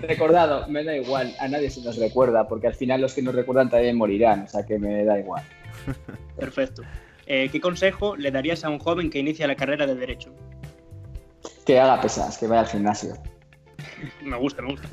[0.01, 1.35] recordado, me da igual.
[1.39, 4.47] A nadie se nos recuerda, porque al final los que nos recuerdan también morirán, o
[4.47, 5.43] sea que me da igual.
[6.37, 6.83] Perfecto.
[7.25, 10.33] Eh, ¿Qué consejo le darías a un joven que inicia la carrera de Derecho?
[11.65, 13.13] Que haga pesas, que vaya al gimnasio.
[14.23, 14.87] me gusta, me gusta.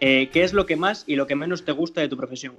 [0.00, 2.56] Eh, ¿Qué es lo que más y lo que menos te gusta de tu profesión?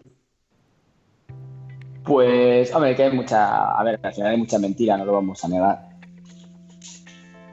[2.04, 3.78] Pues, hombre, que hay mucha.
[3.78, 5.89] A ver, al final hay mucha mentira, no lo vamos a negar.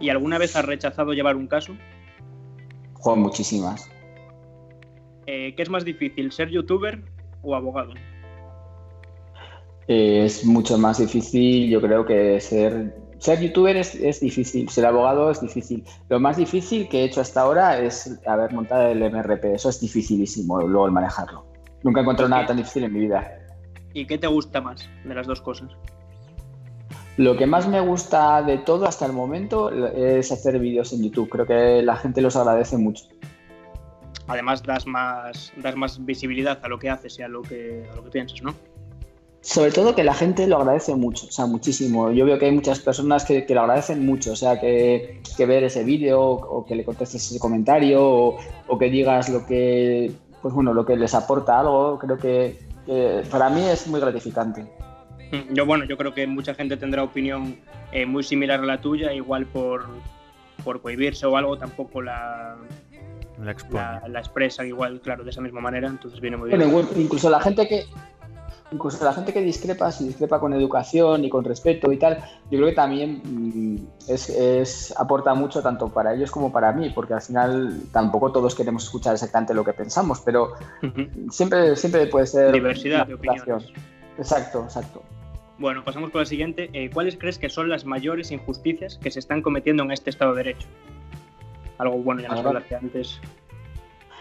[0.01, 1.77] ¿Y alguna vez has rechazado llevar un caso?
[2.94, 3.90] Juego muchísimas.
[5.27, 7.03] eh, ¿qué es más difícil, ser youtuber
[7.42, 7.94] o abogado?
[9.88, 12.94] Eh, es mucho más difícil, yo creo que ser,
[13.25, 15.83] ser youtuber es, es, difícil, ser abogado es difícil.
[16.11, 19.81] Lo más difícil que he hecho hasta ahora es haber montado el MRP, eso es
[19.81, 21.47] dificilísimo luego el manejarlo.
[21.83, 23.33] Nunca he encontrado nada tan difícil en mi vida.
[23.95, 25.71] ¿Y qué te gusta más de las dos cosas?
[27.17, 31.31] Lo que más me gusta de todo hasta el momento es hacer vídeos en YouTube.
[31.31, 33.07] Creo que la gente los agradece mucho.
[34.27, 37.97] Además, das más, das más visibilidad a lo que haces y a lo que, a
[37.97, 38.55] lo que piensas, ¿no?
[39.45, 42.11] Sobre todo que la gente lo agradece mucho, o sea, muchísimo.
[42.13, 45.45] Yo veo que hay muchas personas que, que lo agradecen mucho, o sea, que, que
[45.45, 50.13] ver ese vídeo o que le contestes ese comentario o, o, que digas lo que,
[50.41, 54.65] pues bueno, lo que les aporta algo, creo que, que para mí es muy gratificante.
[55.53, 57.59] Yo, bueno, yo creo que mucha gente tendrá opinión
[57.93, 59.85] eh, muy similar a la tuya, igual por,
[60.65, 62.57] por cohibirse o algo, tampoco la,
[63.43, 66.73] la, la, la, expresan igual, claro, de esa misma manera, entonces viene muy bien.
[66.73, 67.85] Bueno, incluso la gente que
[68.72, 72.18] incluso la gente que discrepa, si discrepa con educación y con respeto y tal,
[72.50, 73.77] yo creo que también mm,
[74.09, 78.55] es, es, aporta mucho tanto para ellos como para mí, porque al final tampoco todos
[78.55, 81.31] queremos escuchar exactamente lo que pensamos, pero uh -huh.
[81.31, 82.53] siempre, siempre puede ser...
[82.53, 83.72] Diversidad de opiniones.
[84.18, 85.03] Exacto, exacto.
[85.59, 86.68] Bueno, pasamos con la siguiente.
[86.72, 90.35] Eh, ¿Cuáles crees que son las mayores injusticias que se están cometiendo en este Estado
[90.35, 90.66] de Derecho?
[91.79, 93.20] Algo bueno, ya nos hablaste antes.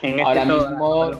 [0.01, 1.11] En este ahora mismo,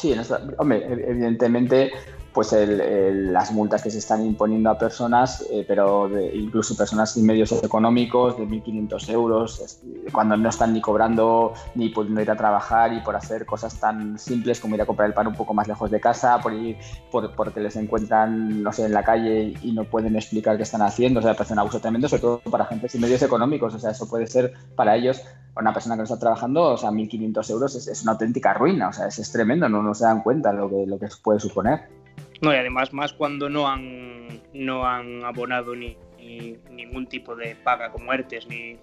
[0.00, 1.92] sí, en esta, hombre, evidentemente,
[2.32, 6.76] pues el, el, las multas que se están imponiendo a personas, eh, pero de, incluso
[6.76, 9.80] personas sin medios económicos, de 1.500 euros,
[10.12, 14.18] cuando no están ni cobrando, ni pudiendo ir a trabajar y por hacer cosas tan
[14.18, 16.76] simples como ir a comprar el pan un poco más lejos de casa, por ir,
[17.10, 20.82] por, porque les encuentran, no sé, en la calle y no pueden explicar qué están
[20.82, 21.20] haciendo.
[21.20, 23.74] O sea, parece un abuso tremendo, sobre todo para gente sin medios económicos.
[23.74, 25.22] O sea, eso puede ser para ellos,
[25.56, 28.88] una persona que no está trabajando, o sea, 1.500 euros es, es, una auténtica ruina.
[28.88, 31.40] O sea, es, es tremendo, no, no se dan cuenta lo que, lo que puede
[31.40, 31.99] suponer.
[32.40, 37.56] No, y además más cuando no han, no han abonado ni, ni ningún tipo de
[37.56, 38.78] paga como ERTES, ni,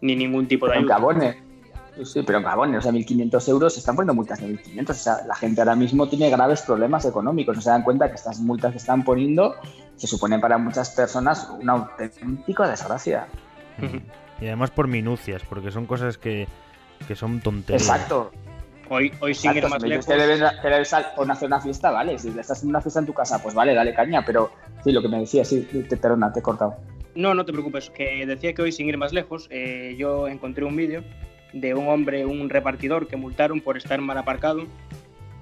[0.00, 0.94] ni ningún tipo de ayuda.
[0.94, 1.52] Cabone.
[2.04, 4.90] Sí, pero en Gabón, o sea, 1.500 euros, se están poniendo multas de 1.500.
[4.90, 7.54] O sea, la gente ahora mismo tiene graves problemas económicos.
[7.54, 9.56] No se dan cuenta que estas multas que están poniendo
[9.96, 13.26] se suponen para muchas personas una auténtica desgracia.
[14.40, 16.48] Y además por minucias, porque son cosas que,
[17.06, 17.82] que son tonterías.
[17.82, 18.32] Exacto.
[18.88, 20.06] Hoy, hoy sin ir más lejos.
[20.06, 22.18] Que debes, que debes o hacer una fiesta, vale.
[22.18, 24.24] Si estás en una fiesta en tu casa, pues vale, dale caña.
[24.24, 24.50] Pero
[24.84, 26.76] sí, lo que me decías, sí, te, perdona, te he cortado.
[27.14, 27.90] No, no te preocupes.
[27.90, 31.02] Que decía que hoy, sin ir más lejos, eh, yo encontré un vídeo
[31.52, 34.66] de un hombre, un repartidor, que multaron por estar mal aparcado.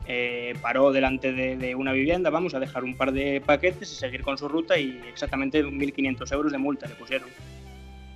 [0.06, 3.94] Eh, paró delante de, de, una vivienda, vamos a dejar un par de paquetes y
[3.94, 7.28] seguir con su ruta y exactamente 1.500 euros de multa le pusieron.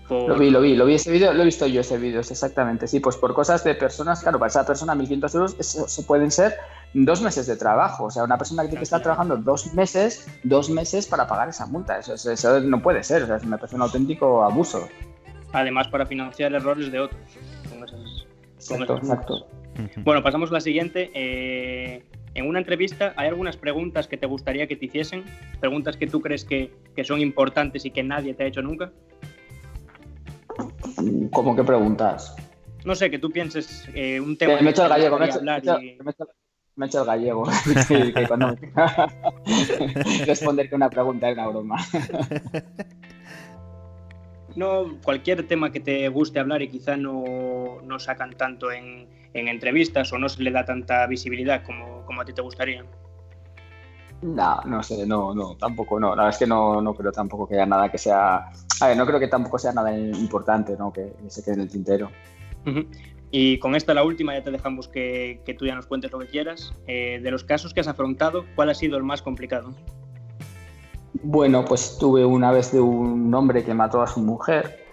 [0.08, 0.28] Por...
[0.28, 2.86] Lo vi, lo vi, lo vi ese vídeo, lo he visto yo ese vídeo, exactamente.
[2.86, 6.30] Sí, pues por cosas de personas, claro, para esa persona 1.500 euros eso, eso pueden
[6.30, 6.54] ser
[6.92, 8.04] dos meses de trabajo.
[8.04, 11.48] O sea, una persona que tiene que estar trabajando dos meses, dos meses para pagar
[11.48, 11.98] esa multa.
[11.98, 14.88] Eso, eso, eso no puede ser, o sea, me parece un auténtico abuso.
[15.52, 17.20] Además, para financiar errores de otros.
[17.70, 19.46] Con esas, exacto, con esas exacto.
[19.98, 21.10] Bueno, pasamos a la siguiente.
[21.14, 25.24] Eh, en una entrevista, ¿hay algunas preguntas que te gustaría que te hiciesen?
[25.60, 28.90] Preguntas que tú crees que, que son importantes y que nadie te ha hecho nunca.
[31.32, 32.36] ¿Cómo que preguntas?
[32.84, 34.60] No sé, que tú pienses eh, un tema.
[34.60, 35.98] Me he hecho el gallego, me he hecho, me, y...
[36.02, 36.28] me, hecho,
[36.76, 37.44] me he hecho el gallego.
[37.88, 38.54] que cuando
[40.26, 41.76] responder que una pregunta es una broma.
[44.56, 49.48] no, cualquier tema que te guste hablar y quizá no, no sacan tanto en, en,
[49.48, 52.84] entrevistas o no se le da tanta visibilidad como, como a ti te gustaría.
[54.24, 56.16] No, no sé, no, no, tampoco, no.
[56.16, 58.50] La verdad es que no, no creo tampoco que haya nada que sea.
[58.80, 60.90] A ver, no creo que tampoco sea nada importante, ¿no?
[60.90, 62.08] Que, que se quede en el tintero.
[62.64, 62.86] Uh -huh.
[63.30, 66.20] Y con esta, la última, ya te dejamos que, que tú ya nos cuentes lo
[66.20, 66.72] que quieras.
[66.86, 69.74] Eh, de los casos que has afrontado, ¿cuál ha sido el más complicado?
[71.22, 74.84] Bueno, pues tuve una vez de un hombre que mató a su mujer.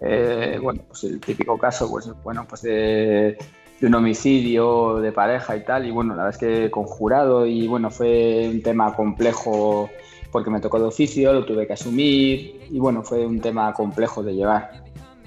[0.00, 3.36] Eh, bueno, pues el típico caso, pues bueno, pues de
[3.80, 5.86] de un homicidio de pareja y tal.
[5.86, 9.88] Y bueno, la verdad es que conjurado y bueno, fue un tema complejo
[10.30, 14.22] porque me tocó de oficio, lo tuve que asumir y bueno, fue un tema complejo
[14.22, 14.84] de llevar.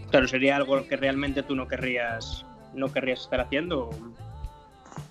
[0.09, 3.89] Claro, sería algo que realmente tú no querrías, no querrías estar haciendo.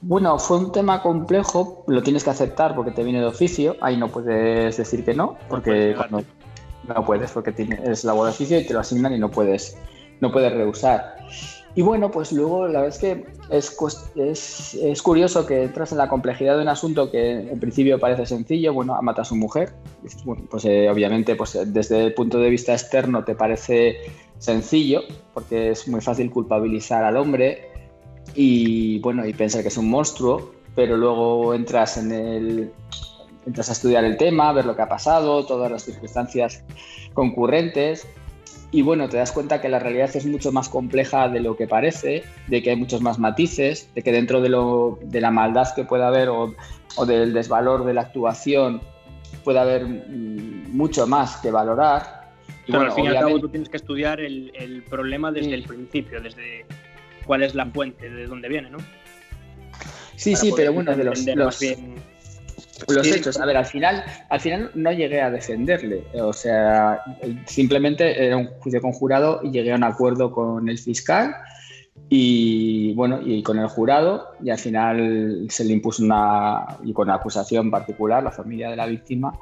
[0.01, 3.97] Bueno, fue un tema complejo, lo tienes que aceptar porque te viene de oficio, ahí
[3.97, 6.27] no puedes decir que no, porque no puedes,
[6.87, 9.77] no puedes porque tienes la de oficio y te lo asignan y no puedes,
[10.21, 11.17] no puedes rehusar.
[11.75, 13.77] Y bueno, pues luego la verdad es que es,
[14.15, 18.27] es, es, curioso que entras en la complejidad de un asunto que en principio parece
[18.27, 19.73] sencillo, bueno, mata a su mujer.
[20.51, 23.97] Pues eh, obviamente pues, desde el punto de vista externo te parece
[24.39, 25.03] sencillo,
[25.33, 27.71] porque es muy fácil culpabilizar al hombre.
[28.35, 32.73] y bueno, y pensar que es un monstruo, pero luego entras en el
[33.47, 36.63] entras a estudiar el tema, ver lo que ha pasado, todas las circunstancias
[37.13, 38.07] concurrentes
[38.75, 41.69] y bueno, te das cuenta que la realidad es mucho más compleja de lo que
[41.69, 45.69] parece, de que hay muchos más matices, de que dentro de, lo, de la maldad
[45.75, 46.55] que pueda haber o,
[46.97, 48.81] o del desvalor de la actuación
[49.45, 52.31] puede haber mm, mucho más que valorar.
[52.67, 55.49] Y bueno, al fin y al cabo tú tienes que estudiar el, el problema desde
[55.49, 55.53] sí.
[55.53, 56.65] el principio, desde
[57.27, 58.79] cuál es la fuente, de dónde viene, ¿no?
[60.17, 61.97] Sí, Para sí, pero bueno, de los, los, bien
[62.89, 63.41] los hechos.
[63.41, 66.05] A ver, al final, al final no llegué a defenderle.
[66.21, 67.03] O sea,
[67.47, 71.35] simplemente era un juicio conjurado y llegué a un acuerdo con el fiscal
[72.09, 77.09] y bueno, y con el jurado, y al final se le impuso una, y con
[77.09, 79.39] la acusación particular, la familia de la víctima,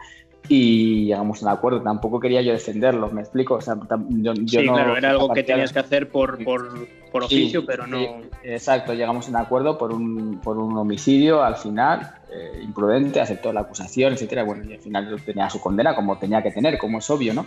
[0.49, 1.83] y llegamos a un acuerdo.
[1.83, 3.55] Tampoco quería yo defenderlo, ¿me explico?
[3.55, 3.77] O sea,
[4.09, 7.61] yo, yo sí, no, claro, era algo que tenías que hacer por, por, por oficio,
[7.61, 7.99] sí, pero no.
[8.43, 13.53] Exacto, llegamos a un acuerdo por un, por un homicidio al final, eh, imprudente, aceptó
[13.53, 14.45] la acusación, etcétera.
[14.45, 17.47] Bueno, y al final tenía su condena como tenía que tener, como es obvio, ¿no?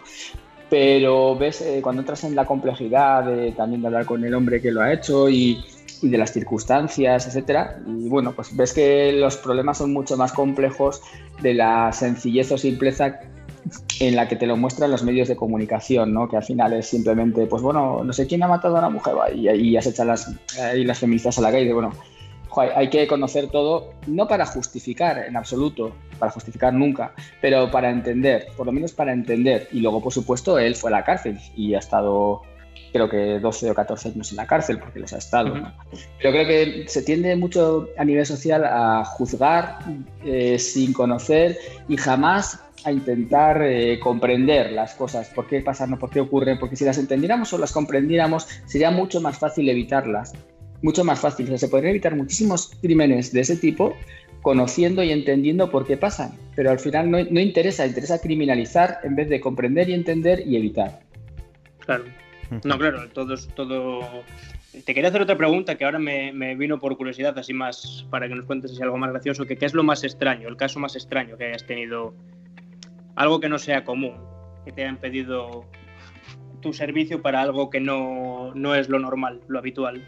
[0.70, 4.62] Pero ves, eh, cuando entras en la complejidad de, también de hablar con el hombre
[4.62, 5.64] que lo ha hecho y,
[6.04, 7.80] y de las circunstancias, etcétera.
[7.88, 11.02] Y bueno, pues ves que los problemas son mucho más complejos
[11.42, 13.22] de la sencillez o simpleza
[14.02, 16.28] en la que te lo muestran los medios de comunicación, ¿no?
[16.28, 19.16] Que al final es simplemente, pues bueno, no sé quién ha matado a una mujer
[19.34, 20.30] y, y ya se echan las,
[20.62, 21.92] ahí las feministas a la calle y bueno,
[22.76, 28.48] hay que conocer todo, no para justificar en absoluto, para justificar nunca, pero para entender,
[28.56, 29.68] por lo menos para entender.
[29.72, 32.42] Y luego, por supuesto, él fue a la cárcel y ha estado
[32.94, 35.56] creo que 12 o 14 años en la cárcel porque los ha estado.
[35.56, 35.74] ¿no?
[36.20, 39.80] Pero creo que se tiende mucho a nivel social a juzgar
[40.24, 41.58] eh, sin conocer
[41.90, 46.76] y jamás a intentar eh, comprender las cosas, por qué pasan, por qué ocurren, porque
[46.76, 50.34] si las entendiéramos o las comprendiéramos sería mucho más fácil evitarlas,
[50.82, 51.46] mucho más fácil.
[51.46, 53.96] O sea, se podrían evitar muchísimos crímenes de ese tipo
[54.42, 59.16] conociendo y entendiendo por qué pasan, pero al final no, no interesa, interesa criminalizar en
[59.16, 61.00] vez de comprender y entender y evitar.
[61.80, 62.04] Claro.
[62.64, 64.02] No, claro, todo, todo...
[64.86, 68.28] Te quería hacer otra pregunta que ahora me, me, vino por curiosidad, así más para
[68.28, 70.80] que nos cuentes así algo más gracioso, que qué es lo más extraño, el caso
[70.80, 72.16] más extraño que hayas tenido,
[73.16, 74.16] algo que no sea común,
[74.66, 75.66] que te hayan pedido
[76.64, 80.08] tu servicio para algo que no, no es lo normal, lo habitual.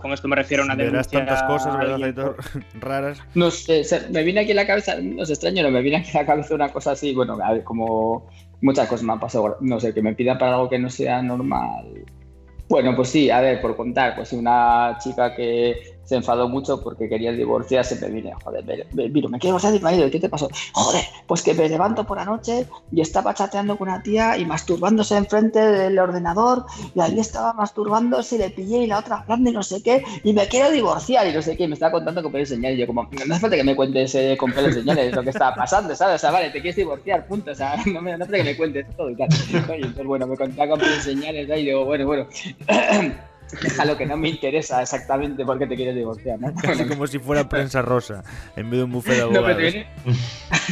[0.00, 2.36] Con esto me refiero a una Verás tantas cosas, ¿verdad?
[2.80, 3.20] raras.
[3.34, 6.16] No sé, me viene aquí a la cabeza, no es extraño, no, me viene aquí
[6.16, 8.28] a la cabeza una cosa así, bueno, a ver, como
[8.60, 11.22] muchas cosas me han pasado, no sé, que me pidan para algo que no sea
[11.22, 12.04] normal.
[12.68, 17.06] Bueno, pues sí, a ver, por contar, pues una chica que se enfadó mucho porque
[17.06, 20.30] quería divorciarse, me vine, joder, me, me, me quiero divorciar de mi marido, ¿qué te
[20.30, 20.48] pasó?
[20.72, 24.46] Joder, pues que me levanto por la noche y estaba chateando con una tía y
[24.46, 29.50] masturbándose enfrente del ordenador y ahí estaba masturbándose y le pillé y la otra hablando
[29.50, 31.92] y no sé qué y me quiero divorciar y no sé qué, y me estaba
[31.92, 34.50] contando con pelos señales y yo como, no hace falta que me cuentes eh, con
[34.50, 36.14] pelos señales lo que estaba pasando, ¿sabes?
[36.14, 38.56] O sea, vale, te quieres divorciar, punto, o sea, no me no hace que me
[38.56, 39.28] cuentes todo y tal.
[39.52, 42.26] Y entonces, bueno, me contaba con pelos señales y digo, bueno, bueno...
[43.62, 46.54] déjalo que no me interesa exactamente por qué te quieres divorciar, ¿no?
[46.54, 48.22] Casi como si fuera prensa rosa,
[48.56, 49.48] en vez de un bufete de abogados.
[49.48, 49.88] No, pero te, viene,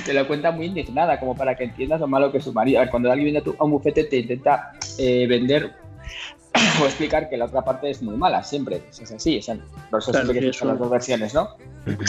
[0.04, 2.78] te, lo cuenta muy indignada, como para que entiendas lo malo que es su marido.
[2.78, 5.72] A ver, cuando alguien viene a, un bufete te intenta eh, vender
[6.82, 8.82] o explicar que la otra parte es muy mala, siempre.
[8.90, 9.56] Es así, sea,
[9.90, 11.56] por eso siempre que son las dos versiones, ¿no?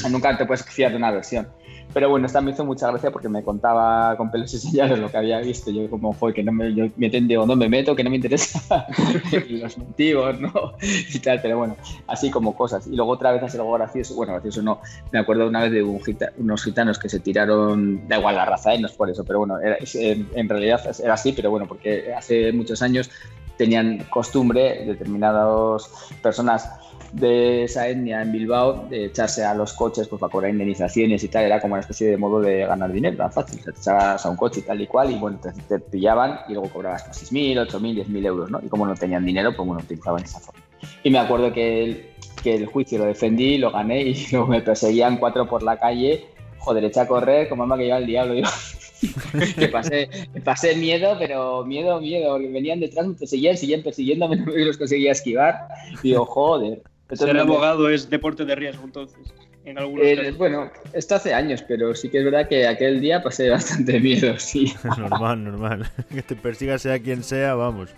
[0.09, 1.47] Nunca te puedes fiar de una versión.
[1.93, 5.09] Pero bueno, esta me hizo mucha gracia porque me contaba con pelos y señales lo
[5.09, 5.71] que había visto.
[5.71, 8.17] Yo como, joder, que no me, yo me digo, no me meto, que no me
[8.17, 8.59] interesa
[9.49, 10.51] los motivos, ¿no?
[11.13, 11.75] Y tal, pero bueno,
[12.07, 12.87] así como cosas.
[12.87, 14.81] Y luego otra vez hace algo gracioso, bueno, gracioso no,
[15.11, 18.79] me acuerdo una vez de unos gitanos que se tiraron, da igual la raza, ¿eh?
[18.79, 22.13] no es por eso, pero bueno, era, en, en realidad era así, pero bueno, porque
[22.13, 23.09] hace muchos años
[23.57, 25.89] tenían costumbre determinadas
[26.21, 26.69] personas
[27.11, 31.27] de esa etnia en Bilbao de echarse a los coches pues, para cobrar indemnizaciones y
[31.27, 34.29] tal, era como una especie de modo de ganar dinero, era fácil, te echabas a
[34.29, 37.31] un coche y tal y cual y bueno, te, te pillaban y luego cobrabas pues,
[37.31, 38.59] 6.000, 8.000, 10.000 euros, ¿no?
[38.63, 40.61] Y como no tenían dinero, pues bueno, utilizaban esa forma.
[41.03, 42.05] Y me acuerdo que el,
[42.43, 46.25] que el juicio lo defendí, lo gané y luego me perseguían cuatro por la calle,
[46.59, 48.49] joder, eché a correr como alma que lleva el diablo, digo.
[49.59, 50.09] que pasé,
[50.43, 54.77] pasé miedo, pero miedo, miedo, porque venían detrás, me perseguían, seguían persiguiéndome, no me los
[54.77, 55.67] conseguía esquivar.
[56.03, 56.81] Y digo, joder.
[57.09, 59.33] Entonces, Ser abogado es deporte de riesgo, entonces.
[59.63, 63.49] En eh, bueno, esto hace años, pero sí que es verdad que aquel día pasé
[63.49, 64.73] bastante miedo, sí.
[64.97, 65.91] normal, normal.
[66.09, 67.93] Que te persiga sea quien sea, vamos.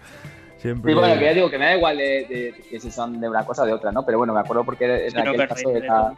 [0.58, 0.92] Siempre...
[0.92, 3.20] Y bueno, que ya digo que me da igual de, de, de, que si son
[3.20, 4.06] de una cosa o de otra, ¿no?
[4.06, 6.14] Pero bueno, me acuerdo porque en sí, aquel no, caso era...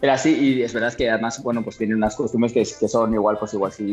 [0.00, 3.14] Era así y es verdad que además, bueno, pues tienen unas costumbres que, que son
[3.14, 3.84] igual, pues igual si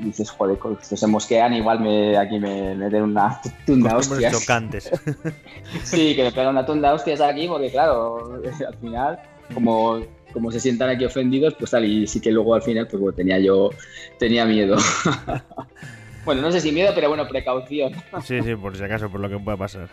[0.00, 4.32] dices, joder, si se mosquean, igual me, aquí me, me den una tunda hostias.
[4.38, 4.90] chocantes.
[5.84, 9.20] Sí, que me pegan una tunda hostias aquí porque claro, al final,
[9.54, 10.00] como,
[10.32, 13.16] como se sientan aquí ofendidos, pues tal, y sí que luego al final, pues bueno,
[13.16, 13.70] tenía yo,
[14.18, 14.76] tenía miedo.
[16.24, 17.92] bueno, no sé si miedo, pero bueno, precaución.
[18.24, 19.88] Sí, sí, por si acaso, por lo que pueda pasar.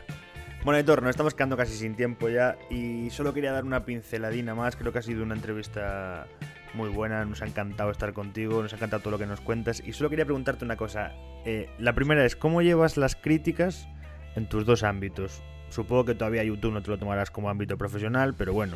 [0.67, 4.53] Bueno, Editor, nos estamos quedando casi sin tiempo ya y solo quería dar una pinceladina
[4.53, 4.75] más.
[4.75, 6.27] Creo que ha sido una entrevista
[6.73, 9.81] muy buena, nos ha encantado estar contigo, nos ha encantado todo lo que nos cuentas
[9.85, 11.13] y solo quería preguntarte una cosa.
[11.45, 13.87] Eh, la primera es, ¿cómo llevas las críticas
[14.35, 15.41] en tus dos ámbitos?
[15.69, 18.75] Supongo que todavía YouTube no te lo tomarás como ámbito profesional, pero bueno,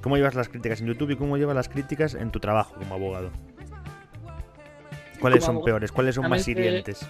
[0.00, 2.94] ¿cómo llevas las críticas en YouTube y cómo llevas las críticas en tu trabajo como
[2.94, 3.32] abogado?
[5.20, 5.92] ¿Cuáles Como son abogado, peores?
[5.92, 7.06] ¿Cuáles son más realmente- hirientes?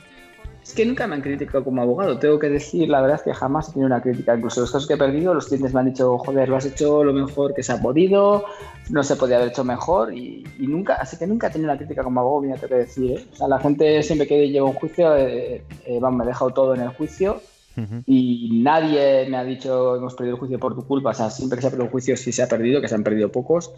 [0.63, 3.33] Es que nunca me han criticado como abogado, tengo que decir, la verdad es que
[3.33, 4.37] jamás he tenido una crítica.
[4.37, 7.05] Incluso los casos que he perdido, los clientes me han dicho, joder, lo has hecho
[7.05, 8.45] lo mejor que se ha podido,
[8.91, 11.79] no se podía haber hecho mejor y, y nunca, así que nunca he tenido una
[11.79, 13.13] crítica como abogado, mira, tengo que decir.
[13.13, 13.27] ¿eh?
[13.33, 16.51] O sea, la gente siempre que lleva un juicio, eh, eh, vamos, me he dejado
[16.51, 17.41] todo en el juicio
[18.07, 21.11] y nadie me ha dicho hemos perdido el juicio por tu culpa.
[21.11, 22.95] O sea, siempre que se ha perdido un juicio, sí se ha perdido, que se
[22.95, 23.73] han perdido pocos.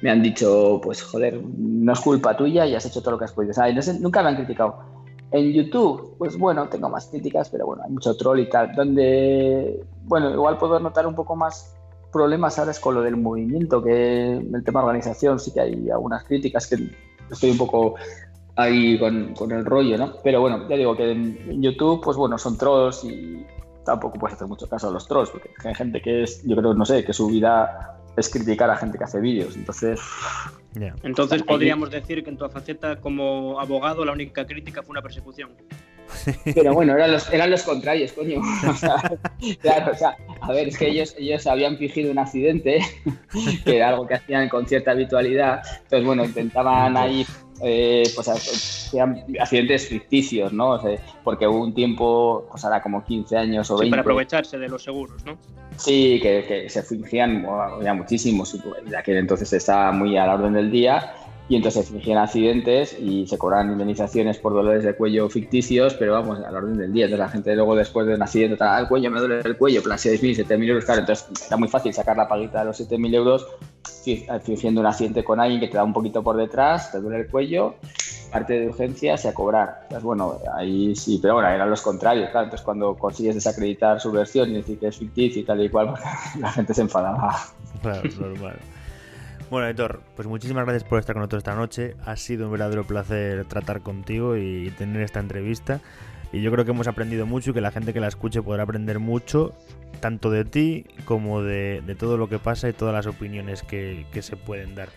[0.00, 3.24] Me han dicho, pues joder, no es culpa tuya y has hecho todo lo que
[3.26, 3.52] has podido.
[3.52, 4.93] O sea, no sé, nunca me han criticado.
[5.34, 8.72] En YouTube, pues bueno, tengo más críticas, pero bueno, hay mucho troll y tal.
[8.72, 11.74] Donde, bueno, igual puedo notar un poco más
[12.12, 16.22] problemas ahora es con lo del movimiento, que el tema organización sí que hay algunas
[16.22, 16.88] críticas que
[17.32, 17.96] estoy un poco
[18.54, 20.12] ahí con, con el rollo, ¿no?
[20.22, 23.44] Pero bueno, ya digo que en YouTube, pues bueno, son trolls y
[23.84, 26.74] tampoco puedes hacer mucho caso a los trolls, porque hay gente que es, yo creo,
[26.74, 29.56] no sé, que su vida es criticar a gente que hace vídeos.
[29.56, 30.00] Entonces.
[31.02, 35.50] Entonces podríamos decir que en tu faceta como abogado la única crítica fue una persecución.
[36.54, 38.40] pero bueno, eran los, eran los contrarios, coño.
[38.68, 38.96] O sea,
[39.60, 42.80] claro, o sea, a ver, es que ellos, ellos habían fingido un accidente,
[43.64, 45.62] que era algo que hacían con cierta habitualidad.
[45.82, 47.26] Entonces, bueno, intentaban ahí,
[47.62, 50.70] eh, pues, hacían accidentes ficticios, ¿no?
[50.70, 53.90] O sea, porque hubo un tiempo, pues ahora como 15 años o Sí, 20.
[53.90, 55.36] para aprovecharse de los seguros, ¿no?
[55.76, 58.56] Sí, que, que se fingían, bueno, había muchísimos,
[58.90, 61.14] ya que entonces estaba muy a la orden del día,
[61.48, 66.12] y entonces se fingían accidentes y se cobraban indemnizaciones por dolores de cuello ficticios, pero
[66.12, 67.04] vamos, a la orden del día.
[67.04, 69.56] Entonces la gente luego después de un accidente, tal, "Ah, el cuello, me duele el
[69.58, 72.76] cuello, plan 6.000, 7.000 euros, claro, entonces era muy fácil sacar la paguita de los
[72.78, 73.46] 7.000 euros
[74.04, 77.20] fi- fingiendo un accidente con alguien que te da un poquito por detrás, te duele
[77.20, 77.74] el cuello,
[78.32, 79.80] parte de urgencias y a cobrar.
[79.82, 82.44] Entonces, bueno, ahí sí, pero bueno, eran los contrarios, claro.
[82.46, 85.94] Entonces, cuando consigues desacreditar su versión y decir que es ficticio y tal y cual,
[86.40, 87.36] la gente se enfadaba.
[87.82, 88.56] Claro, normal.
[89.54, 91.94] Bueno, Editor, pues muchísimas gracias por estar con nosotros esta noche.
[92.04, 95.80] Ha sido un verdadero placer tratar contigo y tener esta entrevista.
[96.32, 98.64] Y yo creo que hemos aprendido mucho y que la gente que la escuche podrá
[98.64, 99.54] aprender mucho,
[100.00, 104.06] tanto de ti como de, de todo lo que pasa y todas las opiniones que,
[104.10, 104.88] que se pueden dar.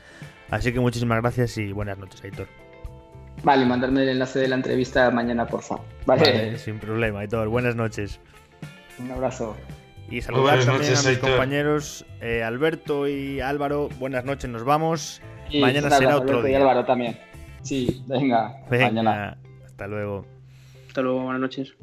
[0.50, 2.48] Así que muchísimas gracias y buenas noches, Editor.
[3.44, 5.86] Vale, mandarme el enlace de la entrevista mañana, por favor.
[6.08, 7.48] Vale, Vale, sin problema, Editor.
[7.48, 8.20] Buenas noches.
[8.98, 9.56] un abrazo.
[10.10, 11.30] Y saludar Buenas también noches, a mis Aitor.
[11.32, 13.90] compañeros eh, Alberto y Álvaro.
[14.00, 15.22] Buenas noches, nos vamos.
[15.50, 16.56] Y Mañana será otro Alberto Y.
[16.56, 17.18] Álvaro también.
[17.62, 19.38] Sí, venga, Venga, mañana.
[19.66, 20.26] hasta luego.
[20.88, 21.74] Hasta luego, buenas noches.